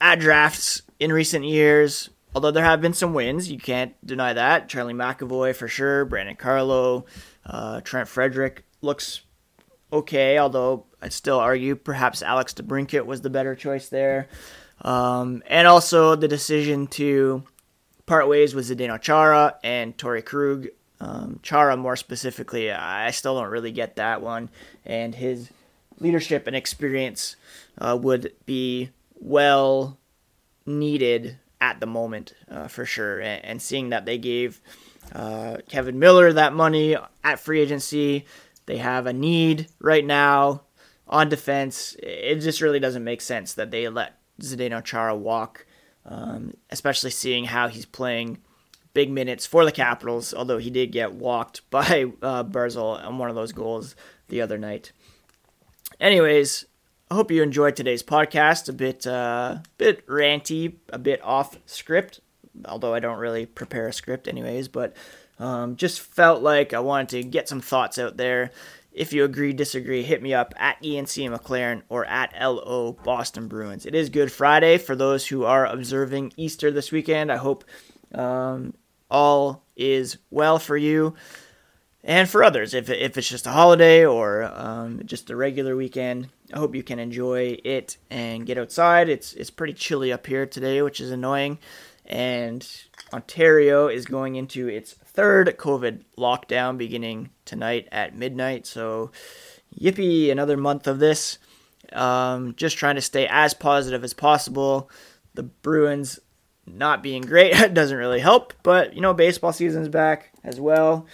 at 0.00 0.18
drafts 0.20 0.82
in 1.00 1.12
recent 1.12 1.44
years. 1.44 2.10
Although 2.34 2.50
there 2.50 2.64
have 2.64 2.82
been 2.82 2.92
some 2.92 3.14
wins, 3.14 3.50
you 3.50 3.58
can't 3.58 3.94
deny 4.06 4.34
that. 4.34 4.68
Charlie 4.68 4.94
McAvoy 4.94 5.56
for 5.56 5.68
sure, 5.68 6.04
Brandon 6.04 6.36
Carlo, 6.36 7.06
uh, 7.46 7.80
Trent 7.80 8.08
Frederic 8.08 8.64
looks 8.82 9.22
okay, 9.92 10.38
although 10.38 10.86
I'd 11.00 11.12
still 11.12 11.38
argue 11.38 11.76
perhaps 11.76 12.22
Alex 12.22 12.52
DeBrincat 12.52 13.06
was 13.06 13.22
the 13.22 13.30
better 13.30 13.54
choice 13.54 13.88
there. 13.88 14.28
Um, 14.82 15.42
and 15.46 15.66
also 15.66 16.16
the 16.16 16.28
decision 16.28 16.86
to 16.88 17.44
part 18.04 18.28
ways 18.28 18.54
with 18.54 18.68
Zdeno 18.68 19.00
Chara 19.00 19.56
and 19.64 19.96
Torey 19.96 20.24
Krug. 20.24 20.68
Um, 21.00 21.40
Chara, 21.42 21.76
more 21.76 21.96
specifically, 21.96 22.70
I 22.70 23.10
still 23.10 23.38
don't 23.38 23.50
really 23.50 23.72
get 23.72 23.96
that 23.96 24.22
one. 24.22 24.48
And 24.84 25.14
his 25.14 25.50
leadership 25.98 26.46
and 26.46 26.56
experience 26.56 27.36
uh, 27.78 27.98
would 28.00 28.32
be 28.46 28.90
well 29.14 29.98
needed 30.64 31.38
at 31.60 31.80
the 31.80 31.86
moment 31.86 32.34
uh, 32.50 32.68
for 32.68 32.84
sure. 32.84 33.20
And, 33.20 33.44
and, 33.44 33.62
seeing 33.62 33.90
that 33.90 34.04
they 34.04 34.18
gave 34.18 34.60
uh, 35.14 35.58
Kevan 35.68 35.98
Miller 35.98 36.32
that 36.32 36.52
money 36.52 36.96
at 37.24 37.40
free 37.40 37.60
agency, 37.60 38.26
they 38.66 38.78
have 38.78 39.06
a 39.06 39.12
need 39.12 39.68
right 39.80 40.04
now 40.04 40.62
on 41.08 41.28
defense. 41.28 41.96
It 42.02 42.36
just 42.36 42.60
really 42.60 42.80
doesn't 42.80 43.04
make 43.04 43.20
sense 43.20 43.54
that 43.54 43.70
they 43.70 43.88
let 43.88 44.18
Zdeno 44.40 44.84
Chara 44.84 45.16
walk, 45.16 45.66
um, 46.04 46.54
especially 46.70 47.10
seeing 47.10 47.44
how 47.44 47.68
he's 47.68 47.86
playing 47.86 48.38
big 48.96 49.10
minutes 49.10 49.44
for 49.44 49.66
the 49.66 49.72
Capitals, 49.72 50.32
although 50.32 50.56
he 50.56 50.70
did 50.70 50.90
get 50.90 51.12
walked 51.12 51.68
by 51.70 52.06
uh, 52.22 52.42
Barzal 52.42 53.04
on 53.04 53.18
one 53.18 53.28
of 53.28 53.36
those 53.36 53.52
goals 53.52 53.94
the 54.28 54.40
other 54.40 54.56
night. 54.56 54.90
Anyways, 56.00 56.64
I 57.10 57.14
hope 57.14 57.30
you 57.30 57.42
enjoyed 57.42 57.76
today's 57.76 58.02
podcast. 58.02 58.70
A 58.70 58.72
bit, 58.72 59.06
uh, 59.06 59.58
bit 59.76 60.06
ranty, 60.06 60.76
a 60.88 60.98
bit 60.98 61.22
off 61.22 61.58
script, 61.66 62.20
although 62.64 62.94
I 62.94 63.00
don't 63.00 63.18
really 63.18 63.44
prepare 63.44 63.86
a 63.86 63.92
script 63.92 64.28
anyways. 64.28 64.68
But 64.68 64.96
um, 65.38 65.76
just 65.76 66.00
felt 66.00 66.42
like 66.42 66.72
I 66.72 66.80
wanted 66.80 67.10
to 67.10 67.22
get 67.22 67.50
some 67.50 67.60
thoughts 67.60 67.98
out 67.98 68.16
there. 68.16 68.50
If 68.92 69.12
you 69.12 69.24
agree, 69.24 69.52
disagree, 69.52 70.04
hit 70.04 70.22
me 70.22 70.32
up 70.32 70.54
at 70.56 70.82
Ian 70.82 71.04
C. 71.04 71.28
McLaren 71.28 71.82
or 71.90 72.06
at 72.06 72.32
LO 72.40 72.92
Boston 73.04 73.46
Bruins. 73.46 73.84
It 73.84 73.94
is 73.94 74.08
Good 74.08 74.32
Friday 74.32 74.78
for 74.78 74.96
those 74.96 75.26
who 75.26 75.44
are 75.44 75.66
observing 75.66 76.32
Easter 76.38 76.70
this 76.70 76.90
weekend. 76.90 77.30
I 77.30 77.36
hope 77.36 77.64
um, 78.14 78.72
all 79.10 79.64
is 79.76 80.18
well 80.30 80.58
for 80.58 80.76
you 80.76 81.14
and 82.06 82.30
for 82.30 82.44
others. 82.44 82.72
If, 82.72 82.88
if 82.88 83.18
it's 83.18 83.28
just 83.28 83.46
a 83.46 83.50
holiday 83.50 84.06
or 84.06 84.44
um, 84.44 85.02
just 85.04 85.28
a 85.28 85.36
regular 85.36 85.76
weekend, 85.76 86.28
I 86.54 86.58
hope 86.58 86.74
you 86.74 86.84
can 86.84 86.98
enjoy 86.98 87.58
it 87.64 87.96
and 88.10 88.46
get 88.46 88.58
outside. 88.58 89.08
It's 89.08 89.32
it's 89.34 89.50
pretty 89.50 89.72
chilly 89.72 90.12
up 90.12 90.26
here 90.26 90.46
today, 90.46 90.80
which 90.82 91.00
is 91.00 91.10
annoying. 91.10 91.58
And 92.06 92.66
Ontario 93.12 93.88
is 93.88 94.06
going 94.06 94.36
into 94.36 94.68
its 94.68 94.92
third 94.92 95.56
COVID 95.58 96.04
lockdown 96.16 96.78
beginning 96.78 97.30
tonight 97.44 97.88
at 97.90 98.16
midnight. 98.16 98.64
So, 98.64 99.10
yippee, 99.76 100.30
another 100.30 100.56
month 100.56 100.86
of 100.86 101.00
this. 101.00 101.38
Um, 101.92 102.54
just 102.56 102.76
trying 102.76 102.94
to 102.94 103.00
stay 103.00 103.26
as 103.28 103.54
positive 103.54 104.04
as 104.04 104.14
possible. 104.14 104.88
The 105.34 105.42
Bruins 105.42 106.20
not 106.66 107.02
being 107.02 107.22
great 107.22 107.52
doesn't 107.74 107.96
really 107.96 108.20
help, 108.20 108.52
but 108.62 108.94
you 108.94 109.00
know, 109.00 109.14
baseball 109.14 109.52
season's 109.52 109.88
back 109.88 110.30
as 110.44 110.60
well. 110.60 111.06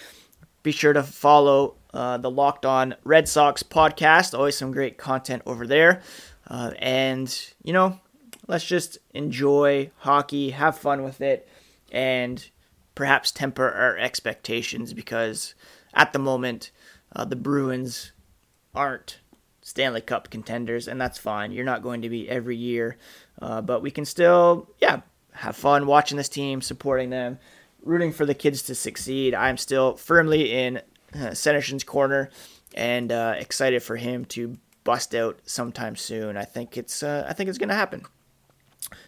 Be 0.63 0.71
sure 0.71 0.93
to 0.93 1.03
follow 1.03 1.75
uh, 1.93 2.17
the 2.17 2.31
Locked 2.31 2.65
On 2.65 2.95
Red 3.03 3.27
Sox 3.27 3.63
podcast. 3.63 4.37
Always 4.37 4.57
some 4.57 4.71
great 4.71 4.97
content 4.97 5.43
over 5.45 5.67
there. 5.67 6.01
Uh, 6.47 6.71
and, 6.79 7.53
you 7.63 7.73
know, 7.73 7.99
let's 8.47 8.65
just 8.65 8.97
enjoy 9.13 9.91
hockey, 9.97 10.51
have 10.51 10.77
fun 10.77 11.03
with 11.03 11.21
it, 11.21 11.47
and 11.91 12.49
perhaps 12.95 13.31
temper 13.31 13.69
our 13.69 13.97
expectations 13.97 14.93
because 14.93 15.55
at 15.93 16.13
the 16.13 16.19
moment, 16.19 16.71
uh, 17.15 17.25
the 17.25 17.35
Bruins 17.35 18.11
aren't 18.73 19.19
Stanley 19.61 20.01
Cup 20.01 20.29
contenders, 20.29 20.87
and 20.87 20.99
that's 20.99 21.17
fine. 21.17 21.51
You're 21.51 21.65
not 21.65 21.83
going 21.83 22.01
to 22.01 22.09
be 22.09 22.29
every 22.29 22.57
year, 22.57 22.97
uh, 23.41 23.61
but 23.61 23.81
we 23.81 23.91
can 23.91 24.05
still, 24.05 24.69
yeah, 24.79 25.01
have 25.33 25.55
fun 25.55 25.85
watching 25.85 26.17
this 26.17 26.29
team, 26.29 26.61
supporting 26.61 27.09
them, 27.09 27.39
rooting 27.83 28.11
for 28.11 28.25
the 28.25 28.33
kids 28.33 28.61
to 28.63 28.75
succeed. 28.75 29.33
I'm 29.33 29.57
still 29.57 29.95
firmly 29.95 30.51
in 30.51 30.81
uh, 31.19 31.35
corner 31.85 32.29
and 32.75 33.11
uh, 33.11 33.35
excited 33.37 33.83
for 33.83 33.95
him 33.95 34.25
to 34.25 34.57
bust 34.83 35.15
out 35.15 35.39
sometime 35.45 35.95
soon. 35.95 36.37
I 36.37 36.45
think 36.45 36.77
it's 36.77 37.03
uh, 37.03 37.25
I 37.27 37.33
think 37.33 37.49
it's 37.49 37.57
going 37.57 37.69
to 37.69 37.75
happen. 37.75 38.03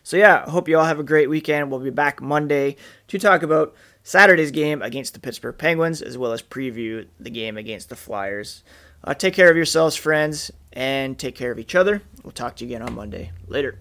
So, 0.04 0.18
yeah, 0.18 0.50
hope 0.50 0.68
you 0.68 0.78
all 0.78 0.86
have 0.86 1.00
a 1.00 1.04
great 1.04 1.30
weekend. 1.30 1.70
We'll 1.70 1.80
be 1.80 1.90
back 1.90 2.22
Monday 2.22 2.78
to 3.08 3.20
talk 3.20 3.44
about 3.44 3.76
Saturday's 4.04 4.52
game 4.52 4.82
against 4.82 5.14
the 5.14 5.20
Pittsburgh 5.20 5.58
Penguins, 5.58 6.02
as 6.02 6.18
well 6.18 6.32
as 6.32 6.42
preview 6.42 7.08
the 7.20 7.30
game 7.30 7.58
against 7.58 7.90
the 7.90 7.96
Flyers. 7.96 8.64
Uh, 9.04 9.14
take 9.14 9.34
care 9.34 9.50
of 9.50 9.56
yourselves, 9.56 9.96
friends, 9.96 10.52
and 10.74 11.20
take 11.20 11.36
care 11.36 11.52
of 11.52 11.60
each 11.60 11.76
other. 11.76 12.02
We'll 12.24 12.32
talk 12.32 12.56
to 12.58 12.66
you 12.66 12.70
again 12.70 12.82
on 12.82 12.96
Monday. 12.96 13.32
Later. 13.48 13.78